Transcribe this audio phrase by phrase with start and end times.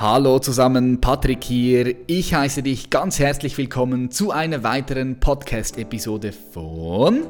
[0.00, 1.94] Hallo zusammen, Patrick hier.
[2.06, 7.26] Ich heiße dich ganz herzlich willkommen zu einer weiteren Podcast-Episode von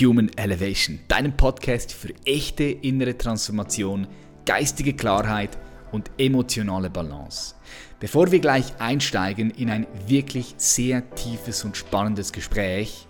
[0.00, 4.06] Human Elevation, deinem Podcast für echte innere Transformation,
[4.46, 5.58] geistige Klarheit
[5.90, 7.56] und emotionale Balance.
[8.00, 13.06] Bevor wir gleich einsteigen in ein wirklich sehr tiefes und spannendes Gespräch,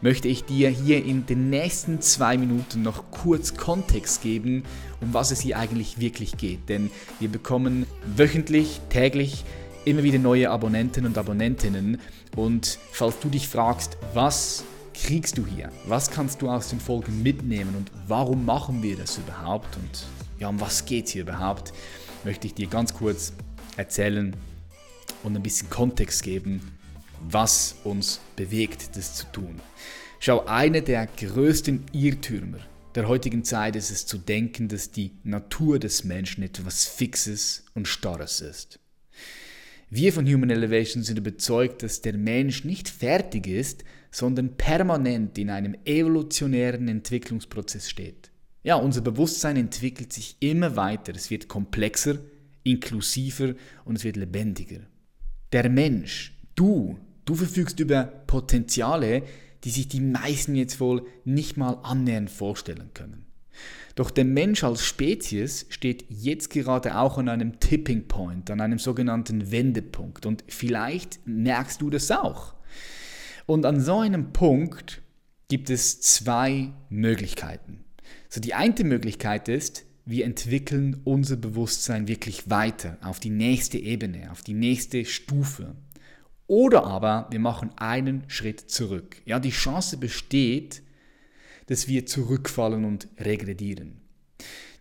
[0.00, 4.64] möchte ich dir hier in den nächsten zwei Minuten noch kurz Kontext geben,
[5.00, 6.68] um was es hier eigentlich wirklich geht.
[6.68, 6.90] Denn
[7.20, 7.86] wir bekommen
[8.16, 9.44] wöchentlich, täglich
[9.84, 12.00] immer wieder neue Abonnenten und Abonnentinnen.
[12.36, 15.70] Und falls du dich fragst, was kriegst du hier?
[15.86, 19.76] Was kannst du aus den Folgen mitnehmen und warum machen wir das überhaupt?
[19.76, 20.06] Und
[20.38, 21.72] ja, um was geht hier überhaupt?
[22.24, 23.32] Möchte ich dir ganz kurz
[23.76, 24.34] erzählen
[25.22, 26.60] und ein bisschen Kontext geben,
[27.28, 29.60] was uns bewegt, das zu tun.
[30.20, 32.60] Schau, einer der größten Irrtümer
[32.94, 37.88] der heutigen Zeit ist es zu denken, dass die Natur des Menschen etwas Fixes und
[37.88, 38.78] Starres ist.
[39.90, 45.50] Wir von Human Elevation sind überzeugt, dass der Mensch nicht fertig ist, sondern permanent in
[45.50, 48.30] einem evolutionären Entwicklungsprozess steht.
[48.62, 52.18] Ja, unser Bewusstsein entwickelt sich immer weiter, es wird komplexer,
[52.62, 54.80] inklusiver und es wird lebendiger.
[55.52, 59.22] Der Mensch, du, du verfügst über Potenziale,
[59.64, 63.24] die sich die meisten jetzt wohl nicht mal annähernd vorstellen können.
[63.94, 68.78] Doch der Mensch als Spezies steht jetzt gerade auch an einem Tipping Point, an einem
[68.78, 70.26] sogenannten Wendepunkt.
[70.26, 72.54] Und vielleicht merkst du das auch.
[73.46, 75.02] Und an so einem Punkt
[75.48, 77.84] gibt es zwei Möglichkeiten.
[78.28, 84.30] So die eine Möglichkeit ist, wir entwickeln unser Bewusstsein wirklich weiter auf die nächste Ebene,
[84.32, 85.76] auf die nächste Stufe.
[86.46, 89.16] Oder aber wir machen einen Schritt zurück.
[89.24, 90.82] Ja, die Chance besteht,
[91.66, 94.00] dass wir zurückfallen und regredieren.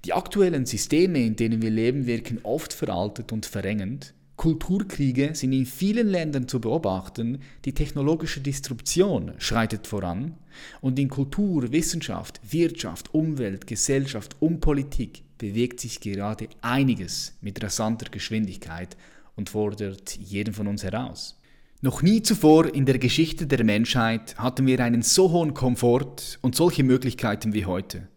[0.04, 4.14] Die aktuellen Systeme, in denen wir leben, wirken oft veraltet und verengend.
[4.36, 10.36] Kulturkriege sind in vielen Ländern zu beobachten, die technologische Disruption schreitet voran
[10.82, 18.10] und in Kultur, Wissenschaft, Wirtschaft, Umwelt, Gesellschaft und Politik bewegt sich gerade einiges mit rasanter
[18.10, 18.98] Geschwindigkeit
[19.36, 21.40] und fordert jeden von uns heraus.
[21.84, 26.56] Noch nie zuvor in der Geschichte der Menschheit hatten wir einen so hohen Komfort und
[26.56, 28.08] solche Möglichkeiten wie heute.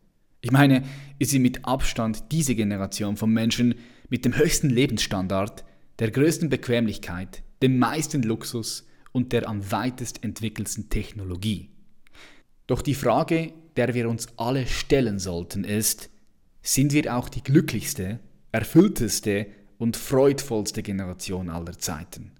[0.40, 0.84] Ich meine,
[1.18, 3.74] wir sind mit Abstand diese Generation von Menschen
[4.08, 5.64] mit dem höchsten Lebensstandard,
[5.98, 11.70] der größten Bequemlichkeit, dem meisten Luxus und der am weitest entwickelsten Technologie.
[12.68, 16.08] Doch die Frage, der wir uns alle stellen sollten, ist,
[16.62, 18.20] sind wir auch die glücklichste,
[18.52, 22.30] erfüllteste und freudvollste Generation aller Zeiten?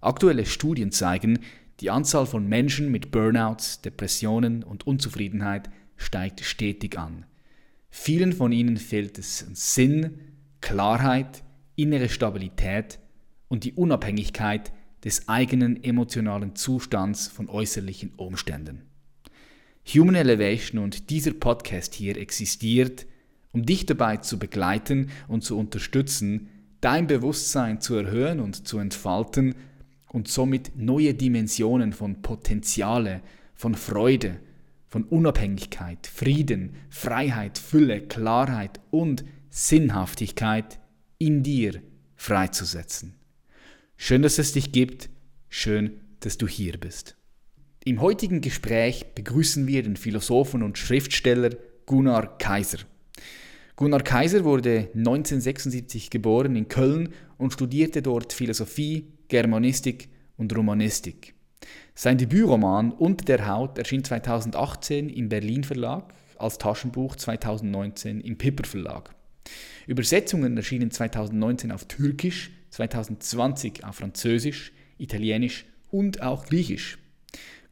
[0.00, 1.40] Aktuelle Studien zeigen,
[1.80, 7.26] die Anzahl von Menschen mit Burnouts, Depressionen und Unzufriedenheit steigt stetig an.
[7.90, 10.20] Vielen von ihnen fehlt es an Sinn,
[10.60, 11.42] Klarheit,
[11.76, 12.98] innere Stabilität
[13.48, 14.72] und die Unabhängigkeit
[15.04, 18.82] des eigenen emotionalen Zustands von äußerlichen Umständen.
[19.86, 23.06] Human Elevation und dieser Podcast hier existiert,
[23.52, 26.48] um dich dabei zu begleiten und zu unterstützen,
[26.80, 29.54] dein Bewusstsein zu erhöhen und zu entfalten
[30.12, 33.22] und somit neue Dimensionen von Potenziale,
[33.54, 34.40] von Freude,
[34.88, 40.80] von Unabhängigkeit, Frieden, Freiheit, Fülle, Klarheit und Sinnhaftigkeit
[41.18, 41.80] in dir
[42.16, 43.14] freizusetzen.
[43.96, 45.10] Schön, dass es dich gibt,
[45.48, 47.16] schön, dass du hier bist.
[47.84, 51.50] Im heutigen Gespräch begrüßen wir den Philosophen und Schriftsteller
[51.86, 52.78] Gunnar Kaiser.
[53.76, 61.34] Gunnar Kaiser wurde 1976 geboren in Köln und studierte dort Philosophie, Germanistik und Romanistik.
[61.94, 68.66] Sein Debütroman Unter der Haut erschien 2018 im Berlin Verlag, als Taschenbuch 2019 im Pipper
[68.66, 69.14] Verlag.
[69.86, 76.98] Übersetzungen erschienen 2019 auf Türkisch, 2020 auf Französisch, Italienisch und auch Griechisch.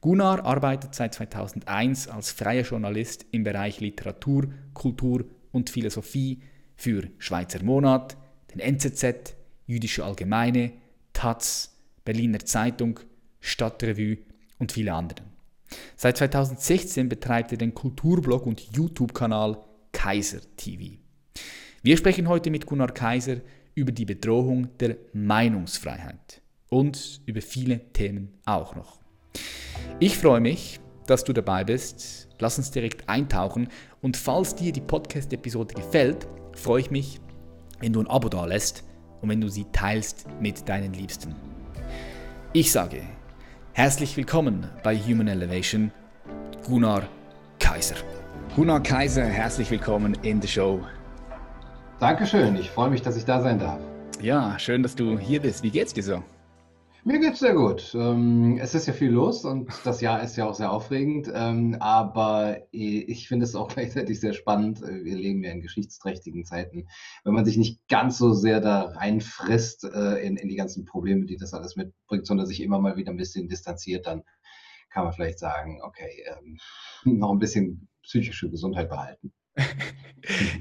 [0.01, 6.41] Gunnar arbeitet seit 2001 als freier Journalist im Bereich Literatur, Kultur und Philosophie
[6.77, 8.17] für Schweizer Monat,
[8.55, 9.35] den NZZ,
[9.67, 10.73] Jüdische Allgemeine,
[11.19, 13.01] Taz, Berliner Zeitung,
[13.41, 14.19] Stadtrevue
[14.61, 15.25] und viele andere.
[15.97, 19.59] Seit 2016 betreibt er den Kulturblog und YouTube-Kanal
[19.91, 20.97] Kaiser TV.
[21.83, 23.39] Wir sprechen heute mit Gunnar Kaiser
[23.75, 29.01] über die Bedrohung der Meinungsfreiheit und über viele Themen auch noch.
[29.99, 30.79] Ich freue mich,
[31.09, 32.29] dass du dabei bist.
[32.39, 33.67] Lass uns direkt eintauchen
[34.03, 37.19] und falls dir die Podcast-Episode gefällt, freue ich mich,
[37.81, 38.85] wenn du ein Abo da lässt
[39.21, 41.35] und wenn du sie teilst mit deinen Liebsten.
[42.53, 43.03] Ich sage
[43.73, 45.93] herzlich willkommen bei Human Elevation,
[46.67, 47.03] Gunnar
[47.59, 47.97] Kaiser.
[48.57, 50.81] Gunnar Kaiser, herzlich willkommen in der Show.
[52.01, 53.81] Dankeschön, ich freue mich, dass ich da sein darf.
[54.21, 55.63] Ja, schön, dass du hier bist.
[55.63, 56.23] Wie geht's dir so?
[57.09, 57.95] Mir geht's sehr gut.
[57.95, 61.33] Ähm, es ist ja viel los und das Jahr ist ja auch sehr aufregend.
[61.35, 64.83] Ähm, aber ich finde es auch gleichzeitig sehr spannend.
[64.83, 66.87] Wir leben ja in geschichtsträchtigen Zeiten.
[67.25, 71.25] Wenn man sich nicht ganz so sehr da reinfrisst äh, in, in die ganzen Probleme,
[71.25, 74.23] die das alles mitbringt, sondern sich immer mal wieder ein bisschen distanziert, dann
[74.91, 76.59] kann man vielleicht sagen, okay, ähm,
[77.19, 79.33] noch ein bisschen psychische Gesundheit behalten.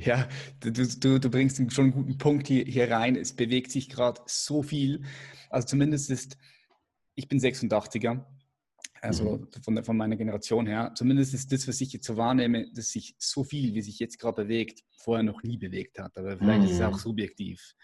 [0.04, 0.28] Ja,
[0.60, 3.16] du, du, du bringst schon einen guten Punkt hier, hier rein.
[3.16, 5.04] Es bewegt sich gerade so viel.
[5.50, 6.38] Also zumindest ist,
[7.16, 8.24] ich bin 86er,
[9.02, 9.48] also mhm.
[9.64, 13.16] von, von meiner Generation her, zumindest ist das, was ich jetzt so wahrnehme, dass sich
[13.18, 16.18] so viel, wie sich jetzt gerade bewegt, vorher noch nie bewegt hat.
[16.18, 16.66] Aber vielleicht mhm.
[16.68, 17.00] ist es auch mhm.
[17.00, 17.76] subjektiv.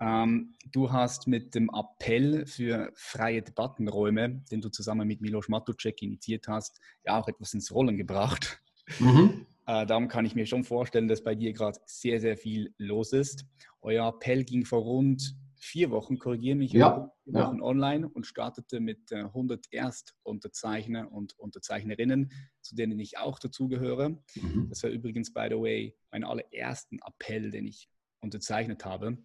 [0.00, 6.00] Ähm, du hast mit dem Appell für freie Debattenräume, den du zusammen mit Milos Matucek
[6.02, 8.62] initiiert hast, ja auch etwas ins Rollen gebracht.
[8.98, 9.46] Mhm.
[9.70, 13.12] Äh, darum kann ich mir schon vorstellen, dass bei dir gerade sehr, sehr viel los
[13.12, 13.46] ist.
[13.82, 17.62] Euer Appell ging vor rund vier Wochen, korrigiere mich, ja, vier Wochen ja.
[17.62, 22.32] online und startete mit 100 äh, Erstunterzeichner und Unterzeichnerinnen,
[22.62, 24.18] zu denen ich auch dazugehöre.
[24.34, 24.66] Mhm.
[24.70, 27.88] Das war übrigens, by the way, mein allerersten Appell, den ich
[28.18, 29.18] unterzeichnet habe,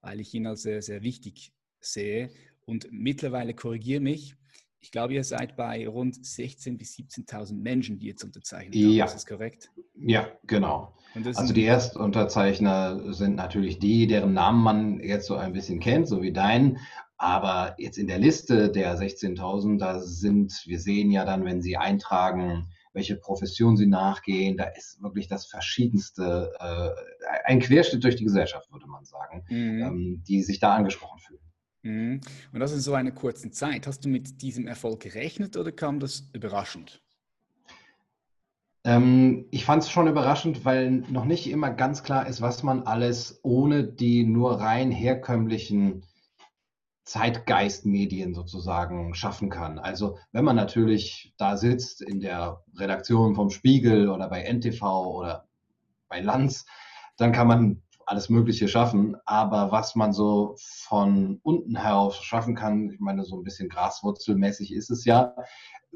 [0.00, 2.30] weil ich ihn als sehr, sehr wichtig sehe.
[2.64, 4.34] Und mittlerweile korrigiere mich,
[4.86, 8.92] ich glaube, ihr seid bei rund 16.000 bis 17.000 Menschen, die jetzt unterzeichnet haben.
[8.92, 9.04] Ja.
[9.06, 9.72] Ist das korrekt?
[9.96, 10.94] Ja, genau.
[11.34, 16.22] Also die Erstunterzeichner sind natürlich die, deren Namen man jetzt so ein bisschen kennt, so
[16.22, 16.78] wie deinen.
[17.16, 21.76] Aber jetzt in der Liste der 16.000, da sind, wir sehen ja dann, wenn sie
[21.76, 26.90] eintragen, welche Profession sie nachgehen, da ist wirklich das Verschiedenste, äh,
[27.44, 29.82] ein Querschnitt durch die Gesellschaft, würde man sagen, mhm.
[29.82, 31.35] ähm, die sich da angesprochen fühlen.
[31.86, 32.20] Mhm.
[32.52, 33.86] Und das in so einer kurzen Zeit.
[33.86, 37.00] Hast du mit diesem Erfolg gerechnet oder kam das überraschend?
[38.82, 42.82] Ähm, ich fand es schon überraschend, weil noch nicht immer ganz klar ist, was man
[42.82, 46.04] alles ohne die nur rein herkömmlichen
[47.04, 49.78] Zeitgeistmedien sozusagen schaffen kann.
[49.78, 55.46] Also wenn man natürlich da sitzt in der Redaktion vom Spiegel oder bei NTV oder
[56.08, 56.66] bei Lanz,
[57.16, 62.90] dann kann man alles Mögliche schaffen, aber was man so von unten heraus schaffen kann,
[62.90, 65.34] ich meine, so ein bisschen graswurzelmäßig ist es ja,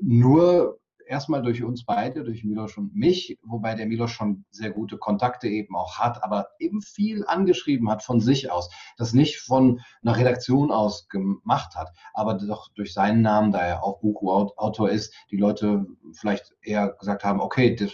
[0.00, 0.80] nur
[1.10, 5.48] erstmal durch uns beide, durch Milos und mich, wobei der Milos schon sehr gute Kontakte
[5.48, 10.16] eben auch hat, aber eben viel angeschrieben hat von sich aus, das nicht von einer
[10.16, 15.36] Redaktion aus gemacht hat, aber doch durch seinen Namen, da er auch Buchautor ist, die
[15.36, 17.92] Leute vielleicht eher gesagt haben, okay, das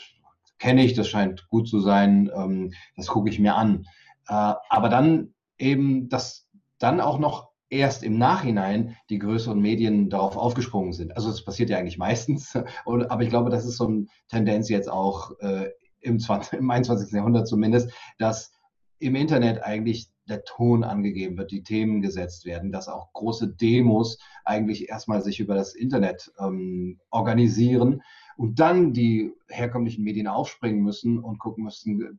[0.58, 3.86] kenne ich, das scheint gut zu sein, ähm, das gucke ich mir an.
[4.28, 10.36] Äh, aber dann eben, dass dann auch noch erst im Nachhinein die größeren Medien darauf
[10.36, 11.16] aufgesprungen sind.
[11.16, 14.68] Also das passiert ja eigentlich meistens, und, aber ich glaube, das ist so eine Tendenz
[14.68, 15.70] jetzt auch äh,
[16.00, 17.12] im, 20, im 21.
[17.12, 18.52] Jahrhundert zumindest, dass
[18.98, 24.18] im Internet eigentlich der Ton angegeben wird, die Themen gesetzt werden, dass auch große Demos
[24.44, 28.02] eigentlich erstmal sich über das Internet ähm, organisieren
[28.36, 32.18] und dann die herkömmlichen Medien aufspringen müssen und gucken müssen,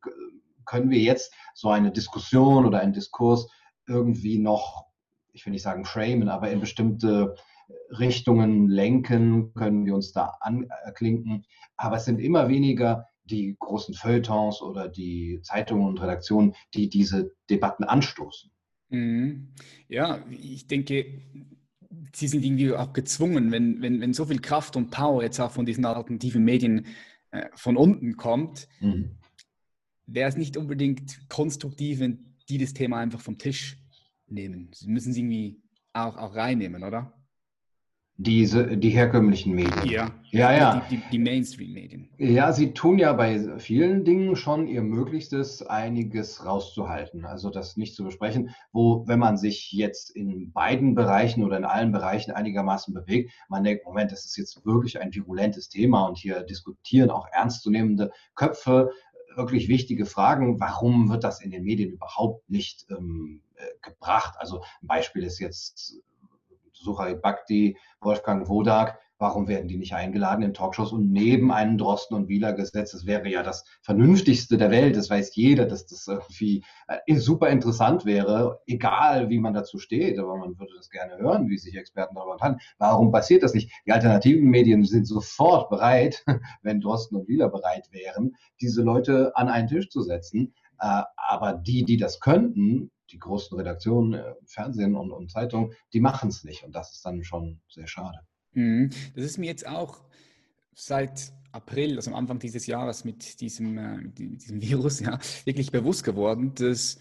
[0.68, 3.48] können wir jetzt so eine Diskussion oder einen Diskurs
[3.88, 4.86] irgendwie noch,
[5.34, 7.36] ich will nicht sagen framen, aber in bestimmte
[7.90, 11.46] Richtungen lenken, können wir uns da anklinken.
[11.76, 17.34] Aber es sind immer weniger die großen Feuilletons oder die Zeitungen und Redaktionen, die diese
[17.50, 18.52] Debatten anstoßen.
[18.90, 19.54] Mhm.
[19.90, 21.22] Ja, ich denke,
[22.14, 25.52] sie sind irgendwie auch gezwungen, wenn, wenn, wenn so viel Kraft und Power jetzt auch
[25.52, 26.86] von diesen alternativen Medien
[27.32, 29.18] äh, von unten kommt, mhm
[30.08, 33.78] wäre es nicht unbedingt konstruktiv, wenn die das Thema einfach vom Tisch
[34.28, 34.72] nehmen.
[34.74, 35.62] Sie müssen es irgendwie
[35.94, 37.14] auch, auch reinnehmen, oder?
[38.20, 39.86] Diese, die herkömmlichen Medien.
[39.86, 40.52] Ja, ja.
[40.52, 40.88] ja.
[40.90, 42.10] Die, die, die Mainstream-Medien.
[42.18, 47.94] Ja, sie tun ja bei vielen Dingen schon ihr Möglichstes, einiges rauszuhalten, also das nicht
[47.94, 52.92] zu besprechen, wo, wenn man sich jetzt in beiden Bereichen oder in allen Bereichen einigermaßen
[52.92, 57.28] bewegt, man denkt, Moment, das ist jetzt wirklich ein virulentes Thema und hier diskutieren auch
[57.32, 58.90] ernstzunehmende Köpfe
[59.38, 60.60] wirklich wichtige Fragen.
[60.60, 64.36] Warum wird das in den Medien überhaupt nicht ähm, äh, gebracht?
[64.38, 66.02] Also ein Beispiel ist jetzt
[66.74, 72.16] Suchai Bhakti, Wolfgang Wodak, Warum werden die nicht eingeladen in Talkshows und neben einem Drosten-
[72.16, 72.92] und Wieler-Gesetz?
[72.92, 74.96] Das wäre ja das Vernünftigste der Welt.
[74.96, 80.20] Das weiß jeder, dass das irgendwie äh, super interessant wäre, egal wie man dazu steht.
[80.20, 82.62] Aber man würde das gerne hören, wie sich Experten darüber unterhalten.
[82.78, 83.72] Warum passiert das nicht?
[83.88, 86.24] Die alternativen Medien sind sofort bereit,
[86.62, 90.54] wenn Drosten und Wieler bereit wären, diese Leute an einen Tisch zu setzen.
[90.80, 96.02] Äh, aber die, die das könnten, die großen Redaktionen, äh, Fernsehen und, und Zeitungen, die
[96.02, 96.64] machen es nicht.
[96.64, 98.20] Und das ist dann schon sehr schade.
[98.58, 98.90] Mhm.
[99.16, 100.04] Das ist mir jetzt auch
[100.74, 106.04] seit April, also am Anfang dieses Jahres mit diesem, äh, diesem Virus, ja, wirklich bewusst
[106.04, 107.00] geworden, dass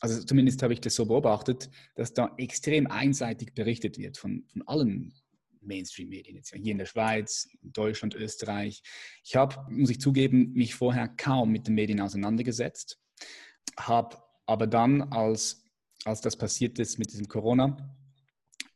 [0.00, 4.62] also zumindest habe ich das so beobachtet, dass da extrem einseitig berichtet wird von, von
[4.66, 5.14] allen
[5.60, 8.82] Mainstream-Medien, jetzt hier in der Schweiz, Deutschland, Österreich.
[9.22, 12.98] Ich habe, muss ich zugeben, mich vorher kaum mit den Medien auseinandergesetzt,
[13.76, 15.64] habe aber dann, als,
[16.04, 17.96] als das passiert ist mit diesem Corona,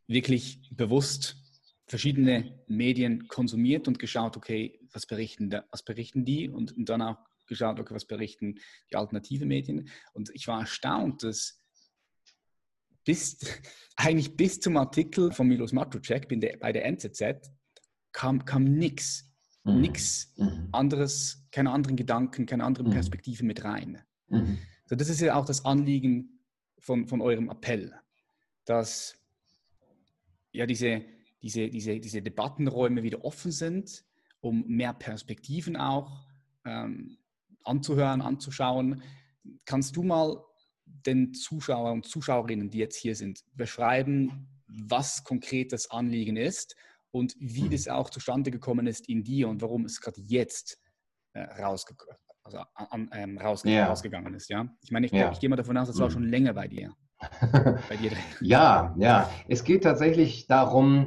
[0.07, 1.46] wirklich bewusst
[1.87, 7.19] verschiedene Medien konsumiert und geschaut, okay, was berichten, was berichten die und, und dann auch
[7.47, 8.57] geschaut, okay, was berichten
[8.91, 9.89] die alternative Medien.
[10.13, 11.63] Und ich war erstaunt, dass
[13.05, 13.39] bis,
[13.97, 16.29] eigentlich bis zum Artikel von Milos Matrucek
[16.61, 17.51] bei der NZZ
[18.13, 19.31] kam, kam nichts,
[19.65, 19.81] mhm.
[19.81, 20.69] nichts mhm.
[20.73, 22.95] anderes, keine anderen Gedanken, keine anderen mhm.
[22.95, 24.03] Perspektive mit rein.
[24.29, 24.59] Mhm.
[24.87, 26.41] So, das ist ja auch das Anliegen
[26.79, 27.95] von, von eurem Appell,
[28.65, 29.17] dass
[30.53, 31.05] ja diese,
[31.47, 34.05] diese, diese, diese Debattenräume wieder offen sind,
[34.41, 36.27] um mehr Perspektiven auch
[36.65, 37.19] ähm,
[37.63, 39.03] anzuhören, anzuschauen.
[39.65, 40.43] Kannst du mal
[40.85, 46.75] den Zuschauern und Zuschauerinnen, die jetzt hier sind, beschreiben, was konkret das Anliegen ist
[47.13, 47.71] und wie mhm.
[47.71, 50.81] das auch zustande gekommen ist in dir und warum es gerade jetzt
[51.33, 51.95] äh, rausge
[52.43, 53.87] also, an, ähm, rausge ja.
[53.87, 54.51] rausgegangen ist.
[54.51, 54.69] Ja?
[54.83, 55.31] Ich meine, ich, ja.
[55.31, 56.13] ich gehe mal davon aus, das war mhm.
[56.13, 56.93] schon länger bei dir.
[57.53, 58.13] bei dir.
[58.41, 59.31] ja, ja.
[59.49, 61.07] Es geht tatsächlich darum,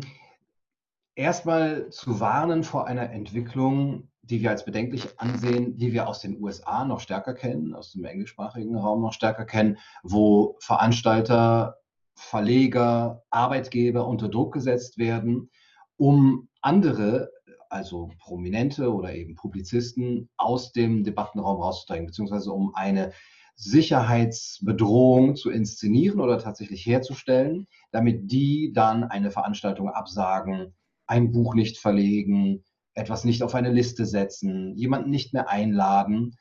[1.20, 6.42] erstmal zu warnen vor einer Entwicklung, die wir als bedenklich ansehen, die wir aus den
[6.42, 11.76] USA noch stärker kennen, aus dem englischsprachigen Raum noch stärker kennen, wo Veranstalter,
[12.16, 15.50] Verleger, Arbeitgeber unter Druck gesetzt werden,
[15.98, 17.32] um andere,
[17.70, 23.12] also Prominente oder eben Publizisten aus dem Debattenraum rauszudrängen, beziehungsweise um eine
[23.56, 30.74] Sicherheitsbedrohung zu inszenieren oder tatsächlich herzustellen, damit die dann eine Veranstaltung absagen,
[31.10, 32.64] ein Buch nicht verlegen,
[32.94, 36.36] etwas nicht auf eine Liste setzen, jemanden nicht mehr einladen.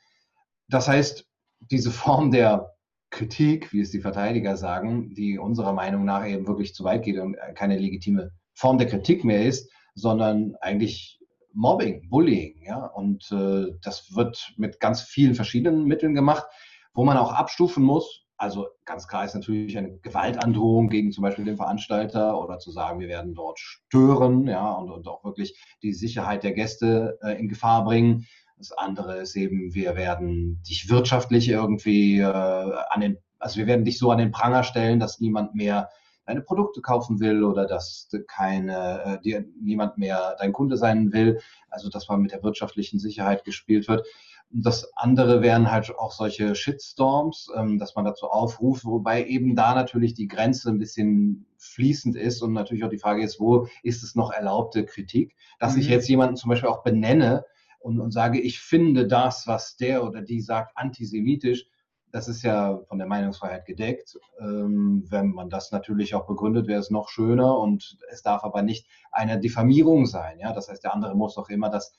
[0.67, 1.25] Das heißt,
[1.59, 2.75] diese Form der
[3.09, 7.17] Kritik, wie es die Verteidiger sagen, die unserer Meinung nach eben wirklich zu weit geht
[7.17, 11.19] und keine legitime Form der Kritik mehr ist, sondern eigentlich
[11.53, 12.85] Mobbing, Bullying, ja.
[12.85, 16.45] Und äh, das wird mit ganz vielen verschiedenen Mitteln gemacht,
[16.93, 18.23] wo man auch abstufen muss.
[18.39, 23.01] Also ganz klar ist natürlich eine Gewaltandrohung gegen zum Beispiel den Veranstalter oder zu sagen,
[23.01, 27.49] wir werden dort stören, ja, und, und auch wirklich die Sicherheit der Gäste äh, in
[27.49, 28.25] Gefahr bringen.
[28.57, 33.83] Das andere ist eben, wir werden dich wirtschaftlich irgendwie äh, an den, also wir werden
[33.83, 35.89] dich so an den Pranger stellen, dass niemand mehr
[36.25, 41.41] deine Produkte kaufen will oder dass keine, äh, dir niemand mehr dein Kunde sein will.
[41.69, 44.07] Also dass man mit der wirtschaftlichen Sicherheit gespielt wird.
[44.51, 49.75] Das andere wären halt auch solche Shitstorms, ähm, dass man dazu aufruft, wobei eben da
[49.75, 54.01] natürlich die Grenze ein bisschen fließend ist und natürlich auch die Frage ist, wo ist
[54.01, 55.35] es noch erlaubte Kritik?
[55.59, 55.81] Dass mhm.
[55.81, 57.45] ich jetzt jemanden zum Beispiel auch benenne
[57.79, 61.67] und, und sage, ich finde das, was der oder die sagt, antisemitisch,
[62.11, 64.17] das ist ja von der Meinungsfreiheit gedeckt.
[64.39, 68.63] Ähm, wenn man das natürlich auch begründet, wäre es noch schöner und es darf aber
[68.63, 70.39] nicht eine Diffamierung sein.
[70.39, 70.53] Ja?
[70.53, 71.93] Das heißt, der andere muss doch immer das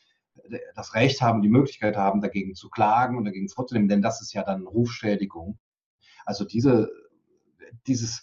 [0.75, 4.33] das Recht haben, die Möglichkeit haben, dagegen zu klagen und dagegen vorzunehmen, denn das ist
[4.33, 5.59] ja dann Rufschädigung.
[6.25, 6.91] Also diese,
[7.87, 8.23] dieses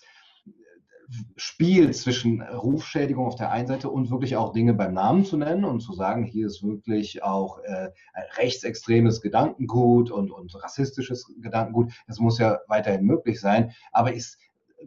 [1.38, 5.64] Spiel zwischen Rufschädigung auf der einen Seite und wirklich auch Dinge beim Namen zu nennen
[5.64, 7.92] und zu sagen, hier ist wirklich auch äh,
[8.36, 14.38] rechtsextremes Gedankengut und, und rassistisches Gedankengut, das muss ja weiterhin möglich sein, aber es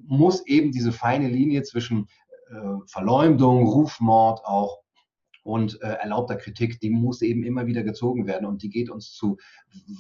[0.07, 2.07] muss eben diese feine Linie zwischen
[2.51, 2.55] äh,
[2.87, 4.81] Verleumdung, Rufmord auch
[5.43, 9.13] und äh, erlaubter Kritik, die muss eben immer wieder gezogen werden und die geht uns
[9.13, 9.39] zu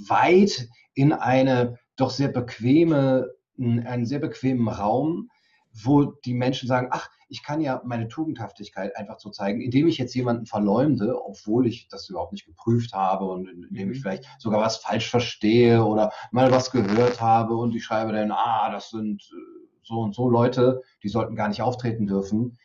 [0.09, 3.29] weit in eine doch sehr bequeme,
[3.59, 5.31] einen sehr bequemen Raum,
[5.73, 9.99] wo die Menschen sagen, ach, ich kann ja meine Tugendhaftigkeit einfach so zeigen, indem ich
[9.99, 14.03] jetzt jemanden verleumde, obwohl ich das überhaupt nicht geprüft habe und indem ich mhm.
[14.03, 18.71] vielleicht sogar was falsch verstehe oder mal was gehört habe und ich schreibe dann, ah,
[18.73, 22.59] das sind äh, so und so Leute, die sollten gar nicht auftreten dürfen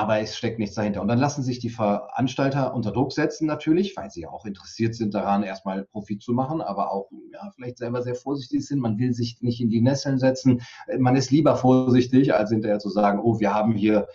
[0.00, 1.02] aber es steckt nichts dahinter.
[1.02, 5.12] Und dann lassen sich die Veranstalter unter Druck setzen natürlich, weil sie auch interessiert sind
[5.12, 8.80] daran, erstmal Profit zu machen, aber auch ja, vielleicht selber sehr vorsichtig sind.
[8.80, 10.62] Man will sich nicht in die Nesseln setzen.
[10.98, 14.08] Man ist lieber vorsichtig, als hinterher zu sagen, oh, wir haben hier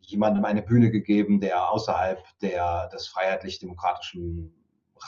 [0.00, 4.54] jemandem eine Bühne gegeben, der außerhalb der, des freiheitlich-demokratischen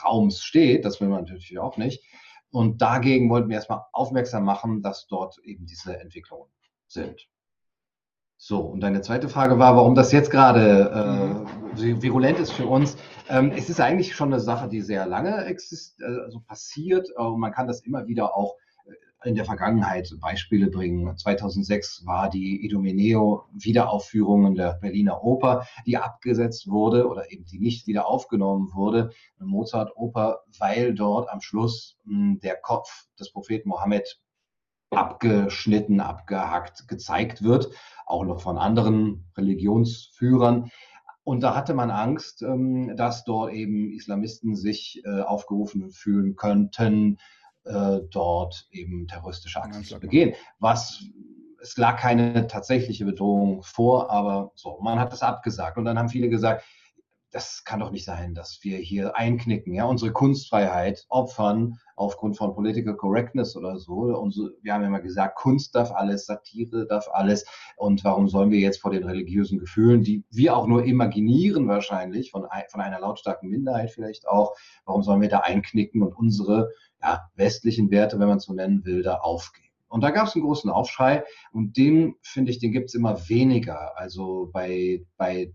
[0.05, 0.85] Raums steht.
[0.85, 2.05] Das will man natürlich auch nicht.
[2.51, 6.51] Und dagegen wollten wir erstmal aufmerksam machen, dass dort eben diese Entwicklungen
[6.89, 7.27] sind.
[8.43, 11.45] So, und deine zweite Frage war, warum das jetzt gerade
[11.77, 12.97] äh, virulent ist für uns.
[13.29, 17.07] Ähm, es ist eigentlich schon eine Sache, die sehr lange exist also passiert.
[17.19, 18.57] Äh, man kann das immer wieder auch
[18.87, 21.15] äh, in der Vergangenheit Beispiele bringen.
[21.19, 27.59] 2006 war die Idomeneo Wiederaufführung in der Berliner Oper, die abgesetzt wurde oder eben die
[27.59, 33.31] nicht wieder aufgenommen wurde, eine Mozart-Oper, weil dort am Schluss mh, hm, der Kopf des
[33.31, 34.19] Propheten Mohammed
[34.91, 37.71] abgeschnitten, abgehackt gezeigt wird,
[38.11, 40.71] auch noch von anderen Religionsführern.
[41.23, 47.19] Und da hatte man Angst, ähm, dass dort eben Islamisten sich äh, aufgerufen fühlen könnten,
[47.65, 50.35] äh, dort eben terroristische Akte zu begehen.
[50.59, 51.05] Was
[51.63, 55.77] es lag keine tatsächliche Bedrohung vor, aber so, man hat das abgesagt.
[55.77, 56.65] Und dann haben viele gesagt,
[57.33, 62.55] das kann doch nicht sein, dass wir hier einknicken, ja, unsere Kunstfreiheit opfern aufgrund von
[62.55, 64.29] Political Correctness oder so.
[64.31, 67.45] So, wir haben ja immer gesagt, Kunst darf alles, Satire darf alles.
[67.77, 72.33] Und warum sollen wir jetzt vor den religiösen Gefühlen, die wir auch nur imaginieren wahrscheinlich,
[72.33, 76.71] von, von einer lautstarken Minderheit vielleicht auch, warum sollen wir da einknicken und unsere
[77.03, 79.69] ja, westlichen Werte, wenn man es so nennen will, da aufgeben?
[79.89, 83.29] Und da gab es einen großen Aufschrei und den, finde ich, den gibt es immer
[83.29, 83.99] weniger.
[83.99, 85.53] Also bei, bei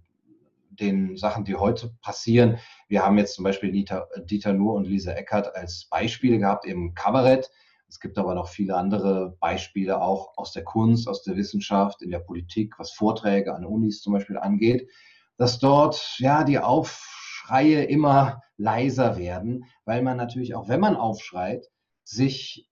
[0.75, 2.57] den Sachen, die heute passieren.
[2.87, 6.93] Wir haben jetzt zum Beispiel Dieter, Dieter Nuhr und Lisa Eckert als Beispiele gehabt im
[6.93, 7.49] Kabarett.
[7.87, 12.11] Es gibt aber noch viele andere Beispiele auch aus der Kunst, aus der Wissenschaft, in
[12.11, 14.89] der Politik, was Vorträge an Unis zum Beispiel angeht,
[15.37, 21.69] dass dort ja die Aufschreie immer leiser werden, weil man natürlich auch, wenn man aufschreit,
[22.03, 22.69] sich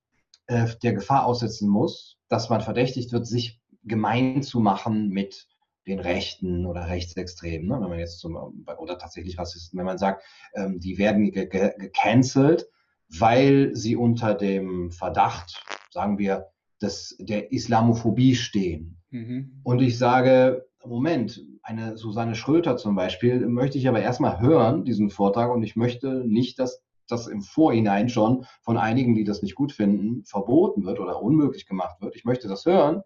[0.47, 5.47] äh, der Gefahr aussetzen muss, dass man verdächtigt wird, sich gemein zu machen mit
[5.87, 7.79] den Rechten oder Rechtsextremen, ne?
[7.81, 10.23] wenn man jetzt zum, oder tatsächlich Rassisten, wenn man sagt,
[10.55, 12.67] ähm, die werden ge ge gecancelt,
[13.09, 16.47] weil sie unter dem Verdacht, sagen wir,
[16.81, 18.97] des, der Islamophobie stehen.
[19.09, 19.61] Mhm.
[19.63, 25.09] Und ich sage, Moment, eine Susanne Schröter zum Beispiel, möchte ich aber erstmal hören, diesen
[25.09, 29.55] Vortrag, und ich möchte nicht, dass das im Vorhinein schon von einigen, die das nicht
[29.55, 32.15] gut finden, verboten wird oder unmöglich gemacht wird.
[32.15, 33.03] Ich möchte das hören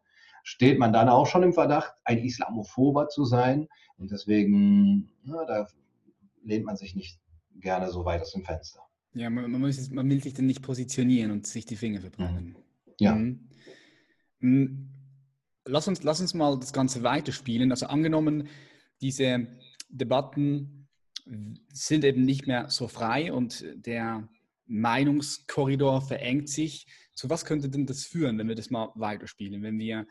[0.47, 3.67] steht man dann auch schon im Verdacht, ein Islamophober zu sein.
[3.97, 5.67] Und deswegen, na, da
[6.41, 7.19] lehnt man sich nicht
[7.59, 8.79] gerne so weit aus dem Fenster.
[9.13, 12.45] Ja, man, man, muss, man will sich dann nicht positionieren und sich die Finger verbrennen.
[12.45, 12.55] Mhm.
[12.97, 13.15] Ja.
[13.15, 13.49] Mhm.
[14.39, 14.89] mhm.
[15.65, 17.71] Lass, uns, lass uns mal das Ganze weiterspielen.
[17.71, 18.47] Also angenommen,
[19.01, 19.47] diese
[19.89, 20.87] Debatten
[21.73, 24.29] sind eben nicht mehr so frei und der
[24.65, 26.87] Meinungskorridor verengt sich.
[27.15, 29.61] Zu was könnte denn das führen, wenn wir das mal weiterspielen?
[29.61, 30.07] Wenn wir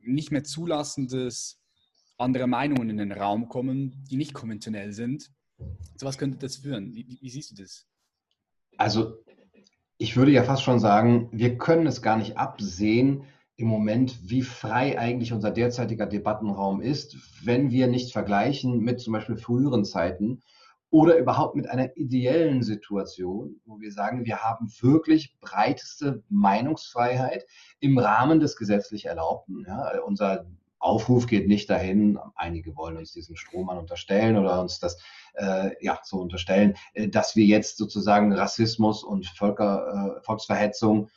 [0.00, 1.58] nicht mehr zulassen, dass
[2.18, 5.30] andere Meinungen in den Raum kommen, die nicht konventionell sind.
[5.96, 6.94] Zu was könnte das führen?
[6.94, 7.86] Wie, wie siehst du das?
[8.76, 9.18] Also
[9.98, 13.24] ich würde ja fast schon sagen, wir können es gar nicht absehen
[13.56, 19.12] im Moment, wie frei eigentlich unser derzeitiger Debattenraum ist, wenn wir nicht vergleichen mit zum
[19.12, 20.42] Beispiel früheren Zeiten,
[20.90, 27.44] oder überhaupt mit einer ideellen Situation, wo wir sagen, wir haben wirklich breiteste Meinungsfreiheit
[27.80, 29.64] im Rahmen des gesetzlich Erlaubten.
[29.66, 30.46] Ja, unser
[30.78, 34.98] Aufruf geht nicht dahin, einige wollen uns diesen Strohmann unterstellen oder uns das
[35.34, 41.10] äh, ja, so unterstellen, äh, dass wir jetzt sozusagen Rassismus und Völker, äh, Volksverhetzung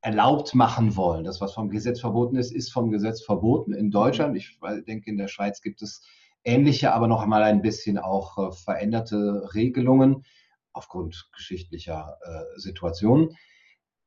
[0.00, 1.24] erlaubt machen wollen.
[1.24, 4.36] Das, was vom Gesetz verboten ist, ist vom Gesetz verboten in Deutschland.
[4.36, 6.02] Ich denke, in der Schweiz gibt es
[6.46, 10.24] ähnliche, aber noch einmal ein bisschen auch äh, veränderte Regelungen
[10.72, 13.36] aufgrund geschichtlicher äh, Situationen.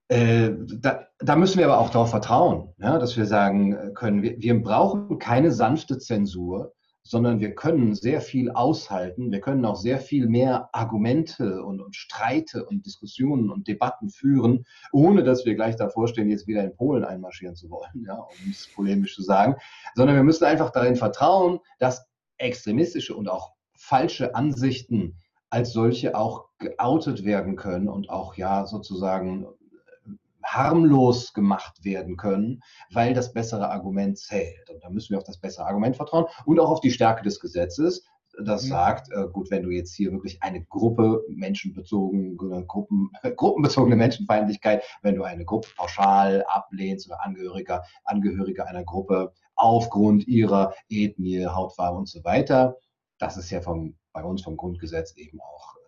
[0.07, 4.39] Äh, da, da, müssen wir aber auch darauf vertrauen, ja, dass wir sagen können, wir,
[4.39, 6.73] wir brauchen keine sanfte Zensur,
[7.03, 9.31] sondern wir können sehr viel aushalten.
[9.31, 14.65] Wir können auch sehr viel mehr Argumente und, und, Streite und Diskussionen und Debatten führen,
[14.91, 18.49] ohne dass wir gleich davor stehen, jetzt wieder in Polen einmarschieren zu wollen, ja, um
[18.49, 19.55] es polemisch zu sagen,
[19.95, 22.08] sondern wir müssen einfach darin vertrauen, dass
[22.39, 25.15] extremistische und auch falsche Ansichten
[25.49, 30.11] als solche auch geoutet werden können und auch ja sozusagen äh,
[30.43, 34.69] harmlos gemacht werden können, weil das bessere Argument zählt.
[34.69, 37.39] Und da müssen wir auf das bessere Argument vertrauen und auch auf die Stärke des
[37.39, 38.05] Gesetzes,
[38.43, 38.69] das mhm.
[38.69, 45.15] sagt, äh, gut, wenn du jetzt hier wirklich eine Gruppe menschenbezogen, Gruppen, gruppenbezogene Menschenfeindlichkeit, wenn
[45.15, 52.07] du eine Gruppe pauschal ablehnst oder Angehöriger, Angehörige einer Gruppe aufgrund ihrer Ethnie, Hautfarbe und
[52.07, 52.77] so weiter.
[53.17, 55.79] Das ist ja vom, bei uns vom Grundgesetz eben auch äh,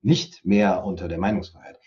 [0.00, 1.78] nicht mehr unter der Meinungsfreiheit.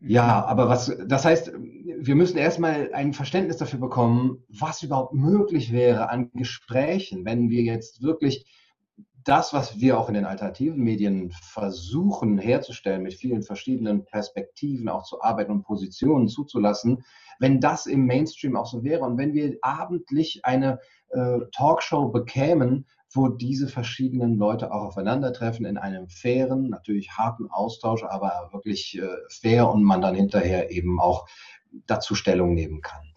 [0.00, 0.30] Ja, mhm.
[0.50, 6.10] aber was, das heißt, wir müssen erstmal ein Verständnis dafür bekommen, was überhaupt möglich wäre
[6.10, 8.46] an Gesprächen, wenn wir jetzt wirklich
[9.24, 15.02] das, was wir auch in den alternativen Medien versuchen herzustellen, mit vielen verschiedenen Perspektiven auch
[15.02, 17.04] zu arbeiten und Positionen zuzulassen,
[17.38, 20.78] wenn das im Mainstream auch so wäre und wenn wir abendlich eine
[21.10, 28.04] äh, Talkshow bekämen, wo diese verschiedenen Leute auch aufeinandertreffen in einem fairen, natürlich harten Austausch,
[28.04, 31.26] aber wirklich äh, fair und man dann hinterher eben auch
[31.86, 33.12] dazu Stellung nehmen kann.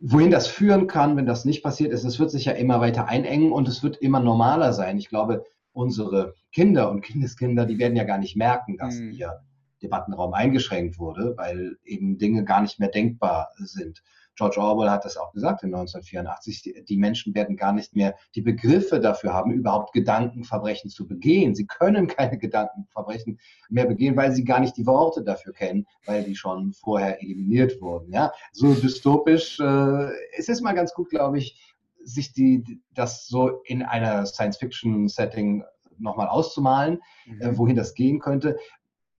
[0.00, 3.08] Wohin das führen kann, wenn das nicht passiert ist, es wird sich ja immer weiter
[3.08, 4.98] einengen und es wird immer normaler sein.
[4.98, 9.12] Ich glaube, unsere Kinder und Kindeskinder, die werden ja gar nicht merken, dass mhm.
[9.12, 9.40] wir
[9.82, 14.02] Debattenraum eingeschränkt wurde, weil eben Dinge gar nicht mehr denkbar sind.
[14.36, 18.42] George Orwell hat das auch gesagt in 1984, die Menschen werden gar nicht mehr die
[18.42, 21.54] Begriffe dafür haben, überhaupt Gedankenverbrechen zu begehen.
[21.54, 26.24] Sie können keine Gedankenverbrechen mehr begehen, weil sie gar nicht die Worte dafür kennen, weil
[26.24, 28.12] die schon vorher eliminiert wurden.
[28.12, 29.60] Ja, so dystopisch.
[29.60, 31.60] Äh, es ist mal ganz gut, glaube ich,
[32.02, 35.64] sich die, das so in einer Science-Fiction-Setting
[35.98, 37.40] nochmal auszumalen, mhm.
[37.40, 38.56] äh, wohin das gehen könnte.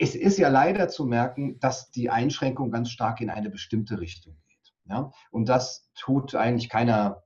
[0.05, 4.37] Es ist ja leider zu merken, dass die Einschränkung ganz stark in eine bestimmte Richtung
[4.89, 5.13] ja?
[5.31, 7.23] Und das tut eigentlich keiner,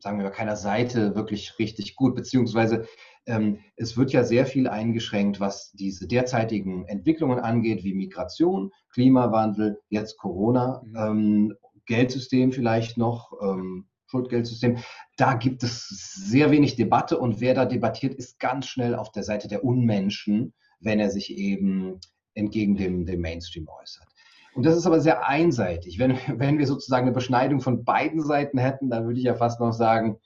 [0.00, 2.86] sagen wir mal, keiner Seite wirklich richtig gut, beziehungsweise
[3.26, 9.80] ähm, es wird ja sehr viel eingeschränkt, was diese derzeitigen Entwicklungen angeht, wie Migration, Klimawandel,
[9.88, 10.96] jetzt Corona, mhm.
[10.96, 11.54] ähm,
[11.86, 14.78] Geldsystem vielleicht noch, ähm, Schuldgeldsystem.
[15.16, 19.24] Da gibt es sehr wenig Debatte und wer da debattiert, ist ganz schnell auf der
[19.24, 22.00] Seite der Unmenschen, wenn er sich eben
[22.34, 24.06] entgegen dem, dem Mainstream äußert.
[24.54, 25.98] Und das ist aber sehr einseitig.
[25.98, 29.60] Wenn, wenn wir sozusagen eine Beschneidung von beiden Seiten hätten, dann würde ich ja fast
[29.60, 30.18] noch sagen,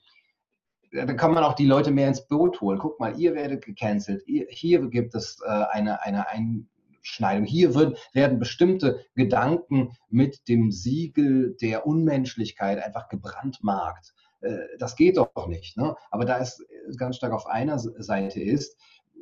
[0.93, 2.79] dann kann man auch die Leute mehr ins Boot holen.
[2.79, 4.23] Guck mal, ihr werdet gecancelt.
[4.27, 7.45] Ihr, hier gibt es äh, eine, eine Einschneidung.
[7.45, 14.13] Hier wird, werden bestimmte Gedanken mit dem Siegel der Unmenschlichkeit einfach gebrandmarkt.
[14.41, 15.77] Äh, das geht doch nicht.
[15.77, 15.95] Ne?
[16.09, 16.61] Aber da es
[16.97, 18.77] ganz stark auf einer Seite ist,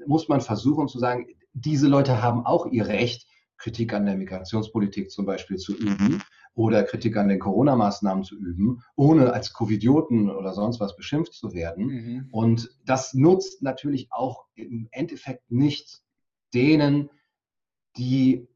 [0.05, 5.11] muss man versuchen zu sagen, diese Leute haben auch ihr Recht, Kritik an der Migrationspolitik
[5.11, 10.53] zum Beispiel zu üben oder Kritik an den Corona-Maßnahmen zu üben, ohne als Covidioten oder
[10.53, 11.85] sonst was beschimpft zu werden.
[11.85, 12.29] Mhm.
[12.31, 16.01] Und das nutzt natürlich auch im Endeffekt nicht
[16.53, 17.09] denen,
[17.97, 18.47] die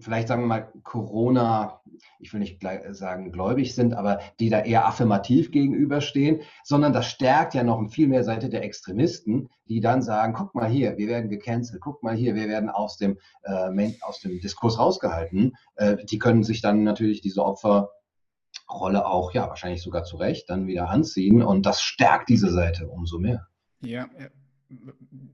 [0.00, 1.80] vielleicht sagen wir mal Corona,
[2.18, 7.54] ich will nicht sagen gläubig sind, aber die da eher affirmativ gegenüberstehen, sondern das stärkt
[7.54, 11.30] ja noch viel mehr Seite der Extremisten, die dann sagen, guck mal hier, wir werden
[11.30, 15.52] gecancelt, guck mal hier, wir werden aus dem, äh, aus dem Diskurs rausgehalten.
[15.76, 20.66] Äh, die können sich dann natürlich diese Opferrolle auch, ja, wahrscheinlich sogar zu Recht dann
[20.66, 23.46] wieder anziehen und das stärkt diese Seite umso mehr.
[23.80, 24.08] Ja,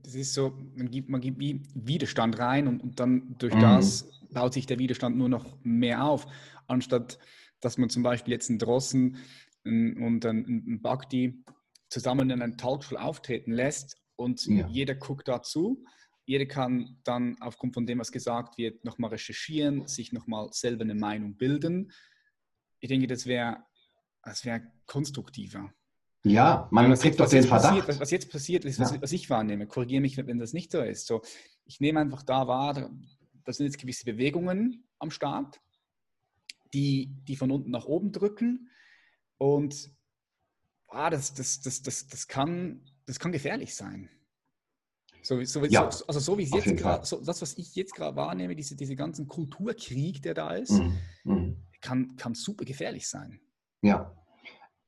[0.03, 3.61] das ist so, man gibt, man gibt Widerstand rein und, und dann durch mhm.
[3.61, 6.27] das baut sich der Widerstand nur noch mehr auf,
[6.67, 7.19] anstatt
[7.59, 9.17] dass man zum Beispiel jetzt einen Drossen
[9.63, 11.43] und einen Bhakti
[11.89, 14.67] zusammen in einem Talkshow auftreten lässt und ja.
[14.67, 15.85] jeder guckt dazu.
[16.25, 20.95] Jeder kann dann aufgrund von dem, was gesagt wird, nochmal recherchieren, sich nochmal selber eine
[20.95, 21.91] Meinung bilden.
[22.79, 23.63] Ich denke, das wäre
[24.23, 25.73] das wär konstruktiver.
[26.23, 27.69] Ja, man was kriegt doch den Verdacht.
[27.69, 29.01] Passiert, was, was, jetzt passiert, ist, was, ja.
[29.01, 29.65] was ich wahrnehme.
[29.65, 31.07] Korrigiere mich, wenn das nicht so ist.
[31.07, 31.21] So,
[31.65, 32.91] ich nehme einfach da wahr,
[33.43, 35.59] da sind jetzt gewisse Bewegungen am Start,
[36.73, 38.69] die, die von unten nach oben drücken.
[39.37, 39.89] Und
[40.89, 44.09] ah, das, das, das, das, das, kann, das kann gefährlich sein.
[45.23, 47.93] So, so, ja, so, also so wie es jetzt gerade, so, das, was ich jetzt
[47.93, 50.97] gerade wahrnehme, diese, diese ganzen Kulturkrieg, der da ist, mhm.
[51.23, 51.67] mhm.
[51.79, 53.39] kann, kann super gefährlich sein.
[53.81, 54.15] Ja.